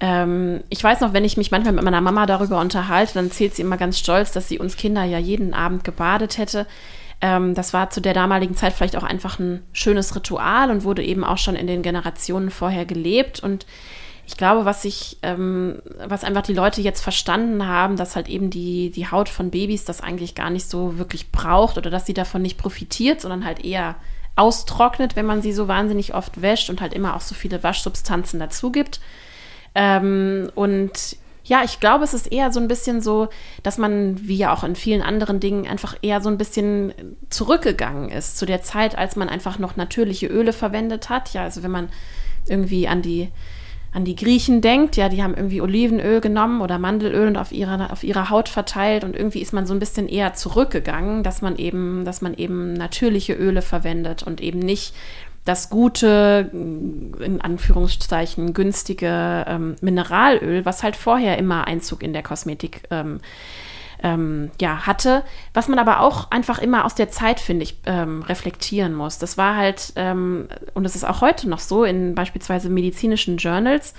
Ähm, 0.00 0.64
ich 0.68 0.82
weiß 0.82 1.00
noch, 1.00 1.12
wenn 1.12 1.24
ich 1.24 1.36
mich 1.36 1.52
manchmal 1.52 1.74
mit 1.74 1.84
meiner 1.84 2.00
Mama 2.00 2.26
darüber 2.26 2.60
unterhalte, 2.60 3.14
dann 3.14 3.30
zählt 3.30 3.54
sie 3.54 3.62
immer 3.62 3.76
ganz 3.76 3.98
stolz, 3.98 4.32
dass 4.32 4.48
sie 4.48 4.58
uns 4.58 4.76
Kinder 4.76 5.04
ja 5.04 5.18
jeden 5.18 5.54
Abend 5.54 5.84
gebadet 5.84 6.36
hätte. 6.36 6.66
Ähm, 7.20 7.54
das 7.54 7.72
war 7.72 7.90
zu 7.90 8.00
der 8.00 8.14
damaligen 8.14 8.54
Zeit 8.54 8.72
vielleicht 8.72 8.96
auch 8.96 9.02
einfach 9.02 9.38
ein 9.38 9.62
schönes 9.72 10.14
Ritual 10.14 10.70
und 10.70 10.84
wurde 10.84 11.02
eben 11.02 11.24
auch 11.24 11.38
schon 11.38 11.56
in 11.56 11.66
den 11.66 11.82
Generationen 11.82 12.50
vorher 12.50 12.84
gelebt. 12.84 13.40
Und 13.40 13.66
ich 14.26 14.36
glaube, 14.36 14.64
was 14.64 14.82
sich, 14.82 15.18
ähm, 15.22 15.80
was 16.06 16.22
einfach 16.22 16.42
die 16.42 16.54
Leute 16.54 16.80
jetzt 16.80 17.00
verstanden 17.00 17.66
haben, 17.66 17.96
dass 17.96 18.14
halt 18.14 18.28
eben 18.28 18.50
die, 18.50 18.90
die 18.90 19.10
Haut 19.10 19.28
von 19.28 19.50
Babys 19.50 19.84
das 19.84 20.00
eigentlich 20.00 20.34
gar 20.34 20.50
nicht 20.50 20.68
so 20.68 20.98
wirklich 20.98 21.32
braucht 21.32 21.78
oder 21.78 21.90
dass 21.90 22.06
sie 22.06 22.14
davon 22.14 22.42
nicht 22.42 22.58
profitiert, 22.58 23.20
sondern 23.20 23.44
halt 23.44 23.64
eher 23.64 23.96
austrocknet, 24.36 25.16
wenn 25.16 25.26
man 25.26 25.42
sie 25.42 25.52
so 25.52 25.66
wahnsinnig 25.66 26.14
oft 26.14 26.40
wäscht 26.40 26.70
und 26.70 26.80
halt 26.80 26.94
immer 26.94 27.16
auch 27.16 27.20
so 27.20 27.34
viele 27.34 27.62
Waschsubstanzen 27.62 28.38
dazu 28.38 28.70
gibt. 28.70 29.00
Ähm, 29.74 30.50
und 30.54 31.16
ja, 31.48 31.62
ich 31.64 31.80
glaube, 31.80 32.04
es 32.04 32.12
ist 32.12 32.30
eher 32.30 32.52
so 32.52 32.60
ein 32.60 32.68
bisschen 32.68 33.00
so, 33.00 33.28
dass 33.62 33.78
man, 33.78 34.28
wie 34.28 34.36
ja 34.36 34.52
auch 34.52 34.64
in 34.64 34.76
vielen 34.76 35.00
anderen 35.00 35.40
Dingen, 35.40 35.66
einfach 35.66 35.96
eher 36.02 36.20
so 36.20 36.28
ein 36.28 36.36
bisschen 36.36 36.92
zurückgegangen 37.30 38.10
ist 38.10 38.36
zu 38.36 38.44
der 38.44 38.60
Zeit, 38.60 38.98
als 38.98 39.16
man 39.16 39.30
einfach 39.30 39.58
noch 39.58 39.74
natürliche 39.74 40.26
Öle 40.26 40.52
verwendet 40.52 41.08
hat. 41.08 41.32
Ja, 41.32 41.44
also 41.44 41.62
wenn 41.62 41.70
man 41.70 41.88
irgendwie 42.46 42.86
an 42.86 43.00
die 43.00 43.30
an 43.90 44.04
die 44.04 44.16
Griechen 44.16 44.60
denkt, 44.60 44.96
ja, 44.96 45.08
die 45.08 45.22
haben 45.22 45.34
irgendwie 45.34 45.62
Olivenöl 45.62 46.20
genommen 46.20 46.60
oder 46.60 46.78
Mandelöl 46.78 47.28
und 47.28 47.38
auf 47.38 47.52
ihrer, 47.52 47.90
auf 47.90 48.04
ihrer 48.04 48.28
Haut 48.28 48.50
verteilt 48.50 49.02
und 49.02 49.16
irgendwie 49.16 49.40
ist 49.40 49.54
man 49.54 49.66
so 49.66 49.72
ein 49.72 49.78
bisschen 49.78 50.08
eher 50.08 50.34
zurückgegangen, 50.34 51.22
dass 51.22 51.40
man 51.40 51.56
eben, 51.56 52.04
dass 52.04 52.20
man 52.20 52.34
eben 52.34 52.74
natürliche 52.74 53.32
Öle 53.32 53.62
verwendet 53.62 54.22
und 54.22 54.42
eben 54.42 54.58
nicht 54.58 54.94
das 55.48 55.70
gute, 55.70 56.50
in 56.52 57.40
Anführungszeichen 57.40 58.52
günstige 58.52 59.46
ähm, 59.48 59.76
Mineralöl, 59.80 60.66
was 60.66 60.82
halt 60.82 60.94
vorher 60.94 61.38
immer 61.38 61.66
Einzug 61.66 62.02
in 62.02 62.12
der 62.12 62.22
Kosmetik 62.22 62.82
ähm, 62.90 63.20
ähm, 64.02 64.50
ja, 64.60 64.86
hatte, 64.86 65.24
was 65.54 65.68
man 65.68 65.78
aber 65.78 66.00
auch 66.00 66.30
einfach 66.30 66.58
immer 66.58 66.84
aus 66.84 66.94
der 66.94 67.08
Zeit, 67.08 67.40
finde 67.40 67.62
ich, 67.62 67.80
ähm, 67.86 68.22
reflektieren 68.22 68.94
muss. 68.94 69.18
Das 69.18 69.38
war 69.38 69.56
halt, 69.56 69.94
ähm, 69.96 70.48
und 70.74 70.84
das 70.84 70.94
ist 70.94 71.04
auch 71.04 71.22
heute 71.22 71.48
noch 71.48 71.60
so, 71.60 71.82
in 71.82 72.14
beispielsweise 72.14 72.68
medizinischen 72.68 73.38
Journals, 73.38 73.94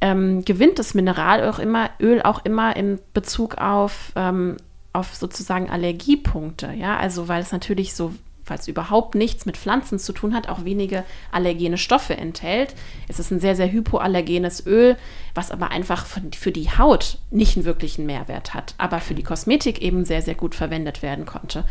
ähm, 0.00 0.44
gewinnt 0.44 0.78
das 0.78 0.94
Mineral 0.94 1.48
auch 1.48 1.58
immer, 1.58 1.90
Öl 2.00 2.22
auch 2.22 2.44
immer 2.44 2.76
in 2.76 3.00
Bezug 3.12 3.58
auf, 3.58 4.12
ähm, 4.14 4.56
auf 4.92 5.16
sozusagen 5.16 5.68
Allergiepunkte, 5.68 6.72
ja, 6.72 6.96
also 6.96 7.26
weil 7.26 7.42
es 7.42 7.50
natürlich 7.50 7.92
so 7.94 8.14
falls 8.44 8.68
überhaupt 8.68 9.14
nichts 9.14 9.46
mit 9.46 9.56
Pflanzen 9.56 9.98
zu 9.98 10.12
tun 10.12 10.34
hat, 10.34 10.48
auch 10.48 10.64
wenige 10.64 11.04
allergene 11.30 11.78
Stoffe 11.78 12.16
enthält. 12.16 12.74
Es 13.08 13.18
ist 13.18 13.30
ein 13.30 13.40
sehr, 13.40 13.56
sehr 13.56 13.70
hypoallergenes 13.70 14.66
Öl, 14.66 14.96
was 15.34 15.50
aber 15.50 15.70
einfach 15.70 16.06
für 16.06 16.52
die 16.52 16.70
Haut 16.70 17.18
nicht 17.30 17.56
einen 17.56 17.64
wirklichen 17.64 18.06
Mehrwert 18.06 18.54
hat, 18.54 18.74
aber 18.78 19.00
für 19.00 19.14
die 19.14 19.22
Kosmetik 19.22 19.80
eben 19.80 20.04
sehr, 20.04 20.22
sehr 20.22 20.34
gut 20.34 20.54
verwendet 20.54 21.02
werden 21.02 21.26
konnte, 21.26 21.64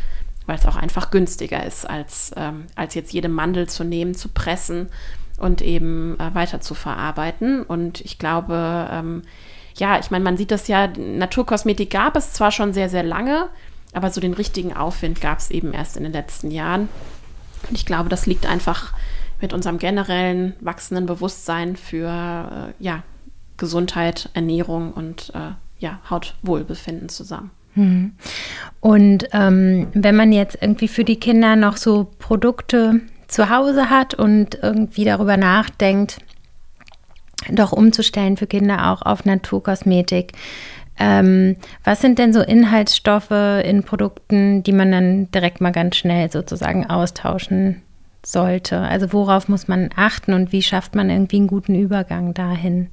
weil 0.46 0.56
es 0.56 0.66
auch 0.66 0.76
einfach 0.76 1.12
günstiger 1.12 1.66
ist, 1.66 1.90
als, 1.90 2.32
ähm, 2.36 2.66
als 2.76 2.96
jetzt 2.96 3.14
jede 3.14 3.30
Mandel 3.30 3.68
zu 3.68 3.84
nehmen, 3.84 4.16
zu 4.16 4.30
pressen 4.30 4.90
und 5.38 5.62
eben 5.62 6.20
äh, 6.20 6.34
weiter 6.34 6.62
zu 6.62 6.74
verarbeiten. 6.74 7.64
Und 7.64 8.02
ich 8.02 8.18
glaube, 8.18 8.88
ähm, 8.92 9.24
ja, 9.76 10.00
ich 10.00 10.12
meine, 10.12 10.24
man 10.24 10.38
sieht 10.38 10.52
das 10.52 10.68
ja, 10.68 10.88
Naturkosmetik 10.88 11.90
gab 11.90 12.16
es 12.16 12.34
zwar 12.34 12.52
schon 12.52 12.74
sehr, 12.74 12.90
sehr 12.90 13.04
lange, 13.04 13.50
aber 13.94 14.10
so 14.10 14.22
den 14.22 14.34
richtigen 14.34 14.74
Aufwind 14.74 15.22
gab 15.22 15.40
es 15.40 15.52
eben 15.52 15.74
erst 15.74 15.98
in 15.98 16.04
den 16.04 16.14
letzten 16.14 16.52
Jahren. 16.52 16.90
Und 17.68 17.78
ich 17.78 17.86
glaube, 17.86 18.10
das 18.10 18.26
liegt 18.26 18.46
einfach 18.46 18.94
mit 19.42 19.54
unserem 19.54 19.80
generellen 19.80 20.54
wachsenden 20.62 21.06
Bewusstsein 21.06 21.76
für 21.76 22.08
äh, 22.08 22.84
ja, 22.84 23.04
Gesundheit, 23.58 24.30
Ernährung 24.34 24.94
und 24.94 25.32
äh, 25.36 25.52
ja, 25.80 26.00
Hautwohlbefinden 26.10 27.10
zusammen. 27.10 27.52
Hm. 27.74 28.14
Und 28.80 29.28
ähm, 29.32 29.88
wenn 29.94 30.16
man 30.16 30.32
jetzt 30.32 30.58
irgendwie 30.62 30.88
für 30.88 31.04
die 31.04 31.20
Kinder 31.20 31.56
noch 31.56 31.78
so 31.78 32.08
Produkte 32.20 33.02
zu 33.28 33.50
Hause 33.50 33.90
hat 33.90 34.14
und 34.14 34.60
irgendwie 34.62 35.06
darüber 35.06 35.38
nachdenkt, 35.38 36.20
doch 37.50 37.72
umzustellen 37.72 38.38
für 38.38 38.48
Kinder 38.48 38.92
auch 38.92 39.02
auf 39.02 39.26
Naturkosmetik, 39.26 40.34
ähm, 41.04 41.56
was 41.84 42.00
sind 42.00 42.20
denn 42.20 42.32
so 42.32 42.42
Inhaltsstoffe 42.42 43.32
in 43.32 43.84
Produkten, 43.84 44.62
die 44.62 44.72
man 44.72 44.92
dann 44.92 45.32
direkt 45.32 45.60
mal 45.60 45.72
ganz 45.72 45.96
schnell 45.96 46.32
sozusagen 46.32 46.88
austauschen 46.92 47.82
sollte? 48.24 48.78
Also 48.82 49.12
worauf 49.12 49.50
muss 49.50 49.68
man 49.68 49.90
achten 49.96 50.34
und 50.34 50.52
wie 50.52 50.62
schafft 50.62 50.94
man 50.94 51.10
irgendwie 51.10 51.38
einen 51.38 51.48
guten 51.48 51.74
Übergang 51.74 52.36
dahin? 52.36 52.92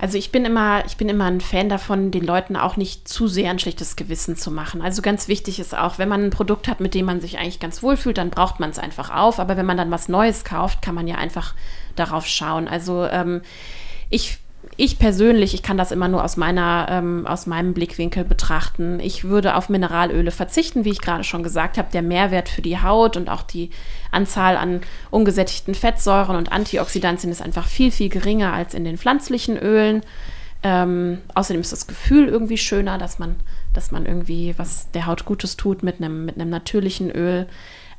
Also 0.00 0.16
ich 0.16 0.30
bin 0.30 0.44
immer, 0.44 0.84
ich 0.86 0.98
bin 0.98 1.08
immer 1.08 1.24
ein 1.24 1.40
Fan 1.40 1.68
davon, 1.68 2.12
den 2.12 2.24
Leuten 2.24 2.54
auch 2.54 2.76
nicht 2.76 3.08
zu 3.08 3.26
sehr 3.26 3.50
ein 3.50 3.58
schlechtes 3.58 3.96
Gewissen 3.96 4.36
zu 4.36 4.52
machen. 4.52 4.80
Also 4.80 5.02
ganz 5.02 5.26
wichtig 5.26 5.58
ist 5.58 5.76
auch, 5.76 5.98
wenn 5.98 6.08
man 6.08 6.22
ein 6.22 6.30
Produkt 6.30 6.68
hat, 6.68 6.78
mit 6.78 6.94
dem 6.94 7.06
man 7.06 7.20
sich 7.20 7.38
eigentlich 7.38 7.58
ganz 7.58 7.82
wohl 7.82 7.96
fühlt, 7.96 8.18
dann 8.18 8.30
braucht 8.30 8.60
man 8.60 8.70
es 8.70 8.78
einfach 8.78 9.12
auf. 9.12 9.40
Aber 9.40 9.56
wenn 9.56 9.66
man 9.66 9.76
dann 9.76 9.90
was 9.90 10.08
Neues 10.08 10.44
kauft, 10.44 10.80
kann 10.80 10.94
man 10.94 11.08
ja 11.08 11.16
einfach 11.16 11.56
darauf 11.96 12.24
schauen. 12.24 12.68
Also 12.68 13.04
ähm, 13.06 13.42
ich 14.10 14.38
ich 14.80 15.00
persönlich, 15.00 15.54
ich 15.54 15.64
kann 15.64 15.76
das 15.76 15.90
immer 15.90 16.06
nur 16.06 16.22
aus 16.22 16.36
meiner, 16.36 16.86
ähm, 16.88 17.26
aus 17.26 17.48
meinem 17.48 17.74
Blickwinkel 17.74 18.24
betrachten. 18.24 19.00
Ich 19.00 19.24
würde 19.24 19.56
auf 19.56 19.68
Mineralöle 19.68 20.30
verzichten, 20.30 20.84
wie 20.84 20.90
ich 20.90 21.00
gerade 21.00 21.24
schon 21.24 21.42
gesagt 21.42 21.78
habe. 21.78 21.88
Der 21.92 22.00
Mehrwert 22.02 22.48
für 22.48 22.62
die 22.62 22.80
Haut 22.80 23.16
und 23.16 23.28
auch 23.28 23.42
die 23.42 23.70
Anzahl 24.12 24.56
an 24.56 24.82
ungesättigten 25.10 25.74
Fettsäuren 25.74 26.36
und 26.36 26.52
Antioxidantien 26.52 27.32
ist 27.32 27.42
einfach 27.42 27.66
viel, 27.66 27.90
viel 27.90 28.08
geringer 28.08 28.52
als 28.52 28.72
in 28.72 28.84
den 28.84 28.98
pflanzlichen 28.98 29.58
Ölen. 29.58 30.02
Ähm, 30.62 31.18
außerdem 31.34 31.60
ist 31.60 31.72
das 31.72 31.88
Gefühl 31.88 32.28
irgendwie 32.28 32.58
schöner, 32.58 32.98
dass 32.98 33.18
man, 33.18 33.34
dass 33.74 33.90
man 33.90 34.06
irgendwie 34.06 34.54
was 34.58 34.92
der 34.92 35.06
Haut 35.06 35.24
Gutes 35.24 35.56
tut 35.56 35.82
mit 35.82 35.96
einem, 35.96 36.24
mit 36.24 36.36
natürlichen 36.36 37.10
Öl. 37.10 37.48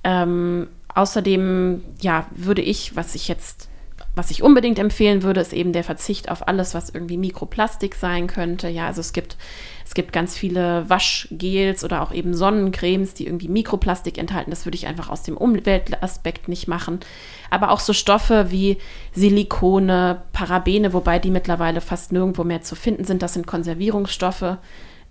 Ähm, 0.05 0.69
außerdem, 0.95 1.83
ja, 1.99 2.27
würde 2.31 2.61
ich, 2.61 2.95
was 2.95 3.15
ich 3.15 3.27
jetzt 3.27 3.67
was 4.15 4.31
ich 4.31 4.43
unbedingt 4.43 4.79
empfehlen 4.79 5.23
würde, 5.23 5.39
ist 5.39 5.53
eben 5.53 5.71
der 5.71 5.83
Verzicht 5.83 6.29
auf 6.29 6.47
alles, 6.47 6.73
was 6.73 6.89
irgendwie 6.89 7.17
Mikroplastik 7.17 7.95
sein 7.95 8.27
könnte. 8.27 8.67
Ja, 8.67 8.87
also 8.87 8.99
es 9.01 9.13
gibt, 9.13 9.37
es 9.85 9.93
gibt 9.93 10.11
ganz 10.11 10.35
viele 10.35 10.89
Waschgels 10.89 11.83
oder 11.83 12.01
auch 12.01 12.11
eben 12.11 12.33
Sonnencremes, 12.33 13.13
die 13.13 13.27
irgendwie 13.27 13.47
Mikroplastik 13.47 14.17
enthalten. 14.17 14.49
Das 14.49 14.65
würde 14.65 14.75
ich 14.75 14.87
einfach 14.87 15.09
aus 15.09 15.23
dem 15.23 15.37
Umweltaspekt 15.37 16.47
nicht 16.47 16.67
machen. 16.67 16.99
Aber 17.49 17.71
auch 17.71 17.79
so 17.79 17.93
Stoffe 17.93 18.47
wie 18.49 18.77
Silikone, 19.13 20.23
Parabene, 20.33 20.91
wobei 20.93 21.19
die 21.19 21.31
mittlerweile 21.31 21.79
fast 21.79 22.11
nirgendwo 22.11 22.43
mehr 22.43 22.61
zu 22.61 22.75
finden 22.75 23.05
sind. 23.05 23.21
Das 23.21 23.35
sind 23.35 23.47
Konservierungsstoffe. 23.47 24.57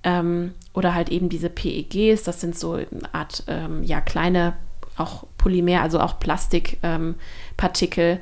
Ähm, 0.05 0.52
oder 0.75 0.95
halt 0.95 1.09
eben 1.09 1.28
diese 1.28 1.50
PEGs, 1.50 2.23
das 2.23 2.40
sind 2.40 2.57
so 2.57 2.75
eine 2.75 2.87
Art, 3.12 3.43
ähm, 3.49 3.83
ja, 3.83 4.00
kleine, 4.00 4.57
auch 4.97 5.25
Polymer, 5.38 5.83
also 5.83 5.99
auch 5.99 6.21
Plastikpartikel. 6.21 8.11
Ähm, 8.12 8.19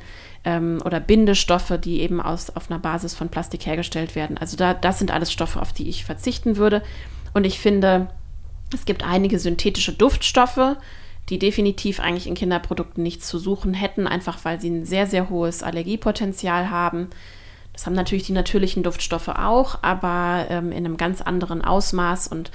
ähm, 0.47 0.79
oder 0.85 1.01
Bindestoffe, 1.01 1.77
die 1.77 2.01
eben 2.01 2.23
aus, 2.23 2.51
auf 2.51 2.71
einer 2.71 2.79
Basis 2.79 3.15
von 3.15 3.29
Plastik 3.29 3.67
hergestellt 3.67 4.15
werden. 4.15 4.39
Also 4.39 4.57
da, 4.57 4.73
das 4.73 4.99
sind 4.99 5.11
alles 5.11 5.31
Stoffe, 5.33 5.61
auf 5.61 5.73
die 5.75 5.89
ich 5.89 6.07
verzichten 6.07 6.57
würde. 6.57 6.83
Und 7.35 7.45
ich 7.45 7.59
finde, 7.59 8.09
es 8.73 8.87
gibt 8.87 9.05
einige 9.05 9.39
synthetische 9.39 9.93
Duftstoffe, 9.93 10.77
die 11.29 11.41
definitiv 11.41 11.99
eigentlich 11.99 12.29
in 12.29 12.35
Kinderprodukten 12.35 13.03
nichts 13.03 13.27
zu 13.27 13.39
suchen 13.39 13.75
hätten, 13.75 14.07
einfach 14.07 14.39
weil 14.45 14.61
sie 14.61 14.71
ein 14.71 14.85
sehr, 14.85 15.09
sehr 15.09 15.29
hohes 15.29 15.65
Allergiepotenzial 15.65 16.71
haben. 16.71 17.09
Das 17.73 17.85
haben 17.85 17.95
natürlich 17.95 18.25
die 18.25 18.33
natürlichen 18.33 18.85
Duftstoffe 18.85 19.29
auch, 19.29 19.83
aber 19.83 20.47
ähm, 20.49 20.71
in 20.71 20.87
einem 20.87 20.97
ganz 20.97 21.21
anderen 21.21 21.63
Ausmaß. 21.63 22.29
Und, 22.29 22.53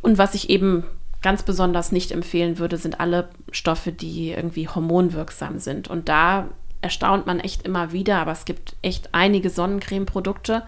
und 0.00 0.16
was 0.18 0.34
ich 0.34 0.48
eben 0.50 0.84
ganz 1.20 1.42
besonders 1.42 1.90
nicht 1.90 2.12
empfehlen 2.12 2.58
würde, 2.58 2.76
sind 2.76 3.00
alle 3.00 3.28
Stoffe, 3.50 3.90
die 3.90 4.30
irgendwie 4.30 4.68
hormonwirksam 4.68 5.58
sind. 5.58 5.88
Und 5.88 6.08
da 6.08 6.48
erstaunt 6.84 7.26
man 7.26 7.40
echt 7.40 7.62
immer 7.62 7.92
wieder, 7.92 8.18
aber 8.18 8.32
es 8.32 8.44
gibt 8.44 8.76
echt 8.82 9.08
einige 9.12 9.50
Sonnencreme-Produkte, 9.50 10.62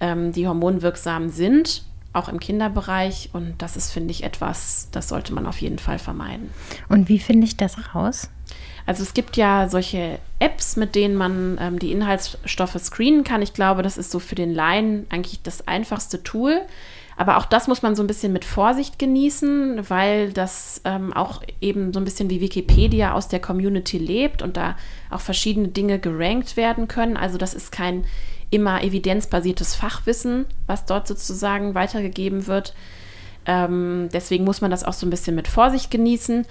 ähm, 0.00 0.32
die 0.32 0.46
hormonwirksam 0.46 1.30
sind, 1.30 1.82
auch 2.12 2.28
im 2.28 2.38
Kinderbereich. 2.38 3.30
Und 3.32 3.54
das 3.58 3.76
ist, 3.76 3.90
finde 3.90 4.12
ich, 4.12 4.22
etwas, 4.22 4.88
das 4.92 5.08
sollte 5.08 5.34
man 5.34 5.46
auf 5.46 5.60
jeden 5.60 5.78
Fall 5.78 5.98
vermeiden. 5.98 6.50
Und 6.88 7.08
wie 7.08 7.18
finde 7.18 7.46
ich 7.46 7.56
das 7.56 7.94
raus? 7.94 8.30
Also 8.84 9.02
es 9.02 9.14
gibt 9.14 9.36
ja 9.36 9.68
solche 9.68 10.20
Apps, 10.38 10.76
mit 10.76 10.94
denen 10.94 11.16
man 11.16 11.58
ähm, 11.60 11.78
die 11.78 11.90
Inhaltsstoffe 11.90 12.78
screenen 12.78 13.24
kann. 13.24 13.42
Ich 13.42 13.52
glaube, 13.52 13.82
das 13.82 13.98
ist 13.98 14.12
so 14.12 14.20
für 14.20 14.36
den 14.36 14.54
Laien 14.54 15.06
eigentlich 15.08 15.42
das 15.42 15.66
einfachste 15.66 16.22
Tool. 16.22 16.60
Aber 17.16 17.38
auch 17.38 17.46
das 17.46 17.66
muss 17.66 17.82
man 17.82 17.96
so 17.96 18.02
ein 18.02 18.06
bisschen 18.06 18.32
mit 18.32 18.44
Vorsicht 18.44 18.98
genießen, 18.98 19.88
weil 19.88 20.32
das 20.32 20.82
ähm, 20.84 21.14
auch 21.14 21.42
eben 21.60 21.92
so 21.92 22.00
ein 22.00 22.04
bisschen 22.04 22.28
wie 22.28 22.42
Wikipedia 22.42 23.14
aus 23.14 23.28
der 23.28 23.40
Community 23.40 23.96
lebt 23.96 24.42
und 24.42 24.56
da 24.56 24.76
auch 25.10 25.20
verschiedene 25.20 25.68
Dinge 25.68 25.98
gerankt 25.98 26.56
werden 26.56 26.88
können. 26.88 27.16
Also 27.16 27.38
das 27.38 27.54
ist 27.54 27.72
kein 27.72 28.04
immer 28.50 28.82
evidenzbasiertes 28.82 29.74
Fachwissen, 29.74 30.46
was 30.66 30.84
dort 30.84 31.08
sozusagen 31.08 31.74
weitergegeben 31.74 32.46
wird. 32.46 32.74
Ähm, 33.46 34.08
deswegen 34.12 34.44
muss 34.44 34.60
man 34.60 34.70
das 34.70 34.84
auch 34.84 34.92
so 34.92 35.06
ein 35.06 35.10
bisschen 35.10 35.34
mit 35.34 35.48
Vorsicht 35.48 35.90
genießen. 35.90 36.46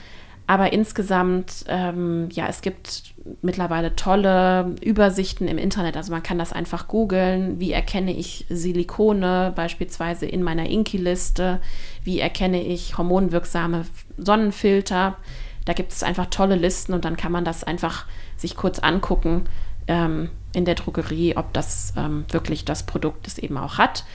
Aber 0.48 0.74
insgesamt, 0.74 1.66
ähm, 1.68 2.30
ja, 2.32 2.48
es 2.48 2.62
gibt 2.62 3.15
mittlerweile 3.42 3.96
tolle 3.96 4.76
Übersichten 4.82 5.48
im 5.48 5.58
Internet. 5.58 5.98
Also 5.98 6.12
man 6.12 6.24
kann 6.24 6.38
das 6.38 6.54
einfach 6.54 6.88
googeln. 6.88 7.60
Wie 7.60 7.72
erkenne 7.72 8.16
ich 8.16 8.46
Silikone 8.50 9.52
beispielsweise 9.56 10.26
in 10.26 10.44
meiner 10.44 10.68
Inki-Liste? 10.68 11.60
Wie 12.04 12.20
erkenne 12.20 12.62
ich 12.62 12.98
hormonwirksame 12.98 13.86
Sonnenfilter? 14.18 15.18
Da 15.66 15.74
gibt 15.74 15.92
es 15.92 16.04
einfach 16.04 16.28
tolle 16.28 16.56
Listen 16.56 16.94
und 16.94 17.06
dann 17.06 17.18
kann 17.18 17.32
man 17.32 17.46
das 17.46 17.64
einfach 17.64 18.06
sich 18.38 18.56
kurz 18.56 18.80
angucken 18.80 19.46
ähm, 19.88 20.30
in 20.54 20.66
der 20.66 20.76
Drogerie, 20.76 21.36
ob 21.36 21.52
das 21.54 21.94
ähm, 21.98 22.26
wirklich 22.30 22.66
das 22.66 22.84
Produkt 22.84 23.28
es 23.28 23.40
eben 23.40 23.58
auch 23.58 23.80
hat. 23.80 24.06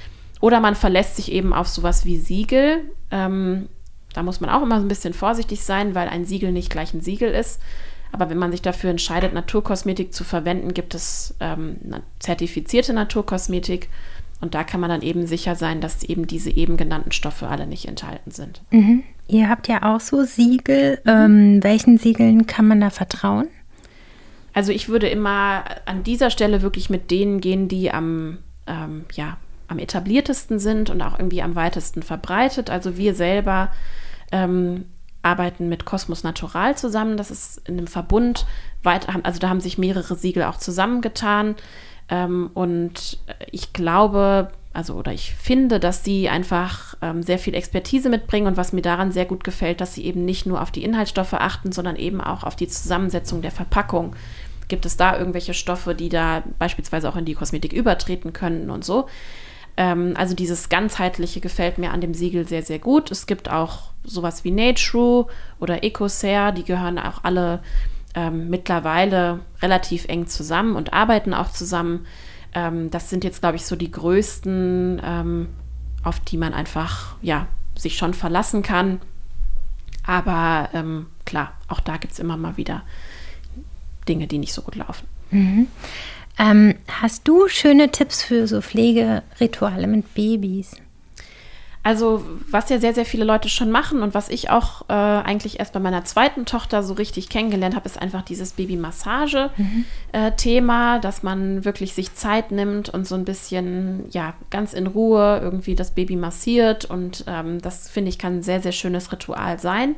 Oder 0.40 0.60
man 0.60 0.76
verlässt 0.76 1.16
sich 1.16 1.32
eben 1.32 1.52
auf 1.52 1.68
sowas 1.68 2.04
wie 2.04 2.16
Siegel. 2.16 2.90
Ähm, 3.10 3.68
da 4.14 4.22
muss 4.22 4.40
man 4.40 4.50
auch 4.50 4.62
immer 4.62 4.78
so 4.78 4.86
ein 4.86 4.88
bisschen 4.88 5.14
vorsichtig 5.14 5.62
sein, 5.62 5.94
weil 5.94 6.08
ein 6.08 6.24
Siegel 6.24 6.52
nicht 6.52 6.70
gleich 6.70 6.94
ein 6.94 7.00
Siegel 7.00 7.32
ist. 7.32 7.60
Aber 8.12 8.30
wenn 8.30 8.38
man 8.38 8.50
sich 8.50 8.62
dafür 8.62 8.90
entscheidet, 8.90 9.32
Naturkosmetik 9.32 10.12
zu 10.12 10.24
verwenden, 10.24 10.74
gibt 10.74 10.94
es 10.94 11.34
ähm, 11.40 11.76
zertifizierte 12.18 12.92
Naturkosmetik. 12.92 13.88
Und 14.40 14.54
da 14.54 14.64
kann 14.64 14.80
man 14.80 14.90
dann 14.90 15.02
eben 15.02 15.26
sicher 15.26 15.54
sein, 15.54 15.80
dass 15.80 16.02
eben 16.02 16.26
diese 16.26 16.50
eben 16.50 16.76
genannten 16.76 17.12
Stoffe 17.12 17.48
alle 17.48 17.66
nicht 17.66 17.86
enthalten 17.86 18.30
sind. 18.30 18.62
Mhm. 18.70 19.02
Ihr 19.28 19.48
habt 19.48 19.68
ja 19.68 19.82
auch 19.82 20.00
so 20.00 20.24
Siegel. 20.24 21.00
Ähm, 21.06 21.62
welchen 21.62 21.98
Siegeln 21.98 22.46
kann 22.46 22.66
man 22.66 22.80
da 22.80 22.90
vertrauen? 22.90 23.48
Also 24.52 24.72
ich 24.72 24.88
würde 24.88 25.08
immer 25.08 25.64
an 25.86 26.02
dieser 26.02 26.30
Stelle 26.30 26.62
wirklich 26.62 26.90
mit 26.90 27.10
denen 27.10 27.40
gehen, 27.40 27.68
die 27.68 27.92
am, 27.92 28.38
ähm, 28.66 29.04
ja, 29.12 29.36
am 29.68 29.78
etabliertesten 29.78 30.58
sind 30.58 30.90
und 30.90 31.00
auch 31.02 31.18
irgendwie 31.18 31.42
am 31.42 31.54
weitesten 31.54 32.02
verbreitet. 32.02 32.70
Also 32.70 32.96
wir 32.96 33.14
selber 33.14 33.70
ähm, 34.32 34.86
arbeiten 35.22 35.68
mit 35.68 35.84
Cosmos 35.84 36.24
Natural 36.24 36.76
zusammen. 36.76 37.16
Das 37.16 37.30
ist 37.30 37.68
in 37.68 37.78
einem 37.78 37.86
Verbund, 37.86 38.46
weiter, 38.82 39.14
also 39.22 39.38
da 39.38 39.48
haben 39.48 39.60
sich 39.60 39.78
mehrere 39.78 40.14
Siegel 40.14 40.44
auch 40.44 40.56
zusammengetan. 40.56 41.56
Ähm, 42.08 42.50
und 42.54 43.18
ich 43.50 43.72
glaube, 43.72 44.50
also 44.72 44.94
oder 44.94 45.12
ich 45.12 45.34
finde, 45.34 45.80
dass 45.80 46.04
sie 46.04 46.28
einfach 46.28 46.94
ähm, 47.02 47.22
sehr 47.22 47.38
viel 47.38 47.54
Expertise 47.54 48.08
mitbringen 48.08 48.46
und 48.46 48.56
was 48.56 48.72
mir 48.72 48.82
daran 48.82 49.12
sehr 49.12 49.26
gut 49.26 49.44
gefällt, 49.44 49.80
dass 49.80 49.94
sie 49.94 50.04
eben 50.04 50.24
nicht 50.24 50.46
nur 50.46 50.62
auf 50.62 50.70
die 50.70 50.84
Inhaltsstoffe 50.84 51.34
achten, 51.34 51.72
sondern 51.72 51.96
eben 51.96 52.20
auch 52.20 52.44
auf 52.44 52.56
die 52.56 52.68
Zusammensetzung 52.68 53.42
der 53.42 53.50
Verpackung. 53.50 54.14
Gibt 54.68 54.86
es 54.86 54.96
da 54.96 55.18
irgendwelche 55.18 55.54
Stoffe, 55.54 55.94
die 55.94 56.08
da 56.08 56.44
beispielsweise 56.58 57.08
auch 57.08 57.16
in 57.16 57.24
die 57.24 57.34
Kosmetik 57.34 57.72
übertreten 57.72 58.32
können 58.32 58.70
und 58.70 58.84
so? 58.84 59.08
Ähm, 59.76 60.14
also 60.16 60.34
dieses 60.34 60.68
ganzheitliche 60.68 61.40
gefällt 61.40 61.78
mir 61.78 61.92
an 61.92 62.00
dem 62.00 62.14
Siegel 62.14 62.46
sehr, 62.46 62.62
sehr 62.62 62.78
gut. 62.78 63.10
Es 63.10 63.26
gibt 63.26 63.50
auch 63.50 63.92
sowas 64.04 64.44
wie 64.44 64.50
Nature 64.50 65.26
oder 65.58 65.84
Ecocer, 65.84 66.52
die 66.52 66.64
gehören 66.64 66.98
auch 66.98 67.24
alle 67.24 67.60
ähm, 68.14 68.48
mittlerweile 68.48 69.40
relativ 69.62 70.06
eng 70.06 70.26
zusammen 70.26 70.76
und 70.76 70.92
arbeiten 70.92 71.34
auch 71.34 71.50
zusammen. 71.50 72.06
Ähm, 72.54 72.90
das 72.90 73.10
sind 73.10 73.24
jetzt, 73.24 73.40
glaube 73.40 73.56
ich, 73.56 73.64
so 73.64 73.76
die 73.76 73.90
größten, 73.90 75.00
ähm, 75.04 75.48
auf 76.02 76.20
die 76.20 76.36
man 76.36 76.52
einfach, 76.52 77.16
ja, 77.22 77.46
sich 77.76 77.96
schon 77.96 78.14
verlassen 78.14 78.62
kann. 78.62 79.00
Aber 80.04 80.70
ähm, 80.72 81.06
klar, 81.24 81.52
auch 81.68 81.80
da 81.80 81.98
gibt 81.98 82.12
es 82.12 82.18
immer 82.18 82.36
mal 82.36 82.56
wieder 82.56 82.82
Dinge, 84.08 84.26
die 84.26 84.38
nicht 84.38 84.52
so 84.52 84.62
gut 84.62 84.74
laufen. 84.74 85.06
Mhm. 85.30 85.68
Ähm, 86.40 86.74
hast 87.02 87.28
du 87.28 87.48
schöne 87.48 87.90
Tipps 87.90 88.22
für 88.22 88.46
so 88.46 88.62
Pflegerituale 88.62 89.86
mit 89.86 90.14
Babys? 90.14 90.76
Also, 91.82 92.22
was 92.50 92.68
ja 92.68 92.78
sehr, 92.78 92.92
sehr 92.92 93.06
viele 93.06 93.24
Leute 93.24 93.48
schon 93.48 93.70
machen 93.70 94.02
und 94.02 94.12
was 94.12 94.28
ich 94.28 94.50
auch 94.50 94.82
äh, 94.88 94.92
eigentlich 94.92 95.60
erst 95.60 95.72
bei 95.72 95.80
meiner 95.80 96.04
zweiten 96.04 96.44
Tochter 96.44 96.82
so 96.82 96.92
richtig 96.94 97.30
kennengelernt 97.30 97.74
habe, 97.74 97.86
ist 97.86 97.98
einfach 98.00 98.20
dieses 98.20 98.52
Babymassage-Thema, 98.52 100.92
mhm. 100.92 100.98
äh, 100.98 101.00
dass 101.00 101.22
man 101.22 101.64
wirklich 101.64 101.94
sich 101.94 102.14
Zeit 102.14 102.52
nimmt 102.52 102.90
und 102.90 103.06
so 103.06 103.14
ein 103.14 103.24
bisschen, 103.24 104.04
ja, 104.10 104.34
ganz 104.50 104.74
in 104.74 104.86
Ruhe 104.86 105.40
irgendwie 105.42 105.74
das 105.74 105.92
Baby 105.92 106.16
massiert. 106.16 106.84
Und 106.84 107.24
ähm, 107.26 107.62
das 107.62 107.88
finde 107.88 108.10
ich 108.10 108.18
kann 108.18 108.38
ein 108.38 108.42
sehr, 108.42 108.60
sehr 108.60 108.72
schönes 108.72 109.10
Ritual 109.10 109.58
sein. 109.58 109.94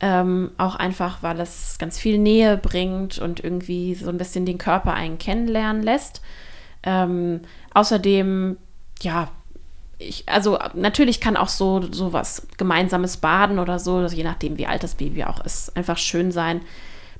Ähm, 0.00 0.52
auch 0.58 0.76
einfach, 0.76 1.22
weil 1.22 1.40
es 1.40 1.76
ganz 1.78 1.98
viel 1.98 2.18
Nähe 2.18 2.56
bringt 2.56 3.18
und 3.18 3.42
irgendwie 3.42 3.94
so 3.96 4.08
ein 4.10 4.18
bisschen 4.18 4.46
den 4.46 4.58
Körper 4.58 4.94
einen 4.94 5.18
kennenlernen 5.18 5.82
lässt. 5.82 6.22
Ähm, 6.84 7.40
außerdem, 7.74 8.56
ja, 9.02 9.28
ich, 9.98 10.28
also 10.28 10.58
natürlich 10.74 11.20
kann 11.20 11.36
auch 11.36 11.48
so, 11.48 11.82
so 11.90 12.12
was 12.12 12.46
gemeinsames 12.56 13.16
Baden 13.16 13.58
oder 13.58 13.80
so, 13.80 13.96
also 13.96 14.16
je 14.16 14.22
nachdem, 14.22 14.56
wie 14.56 14.66
alt 14.66 14.84
das 14.84 14.94
Baby 14.94 15.24
auch 15.24 15.44
ist, 15.44 15.76
einfach 15.76 15.98
schön 15.98 16.30
sein. 16.30 16.60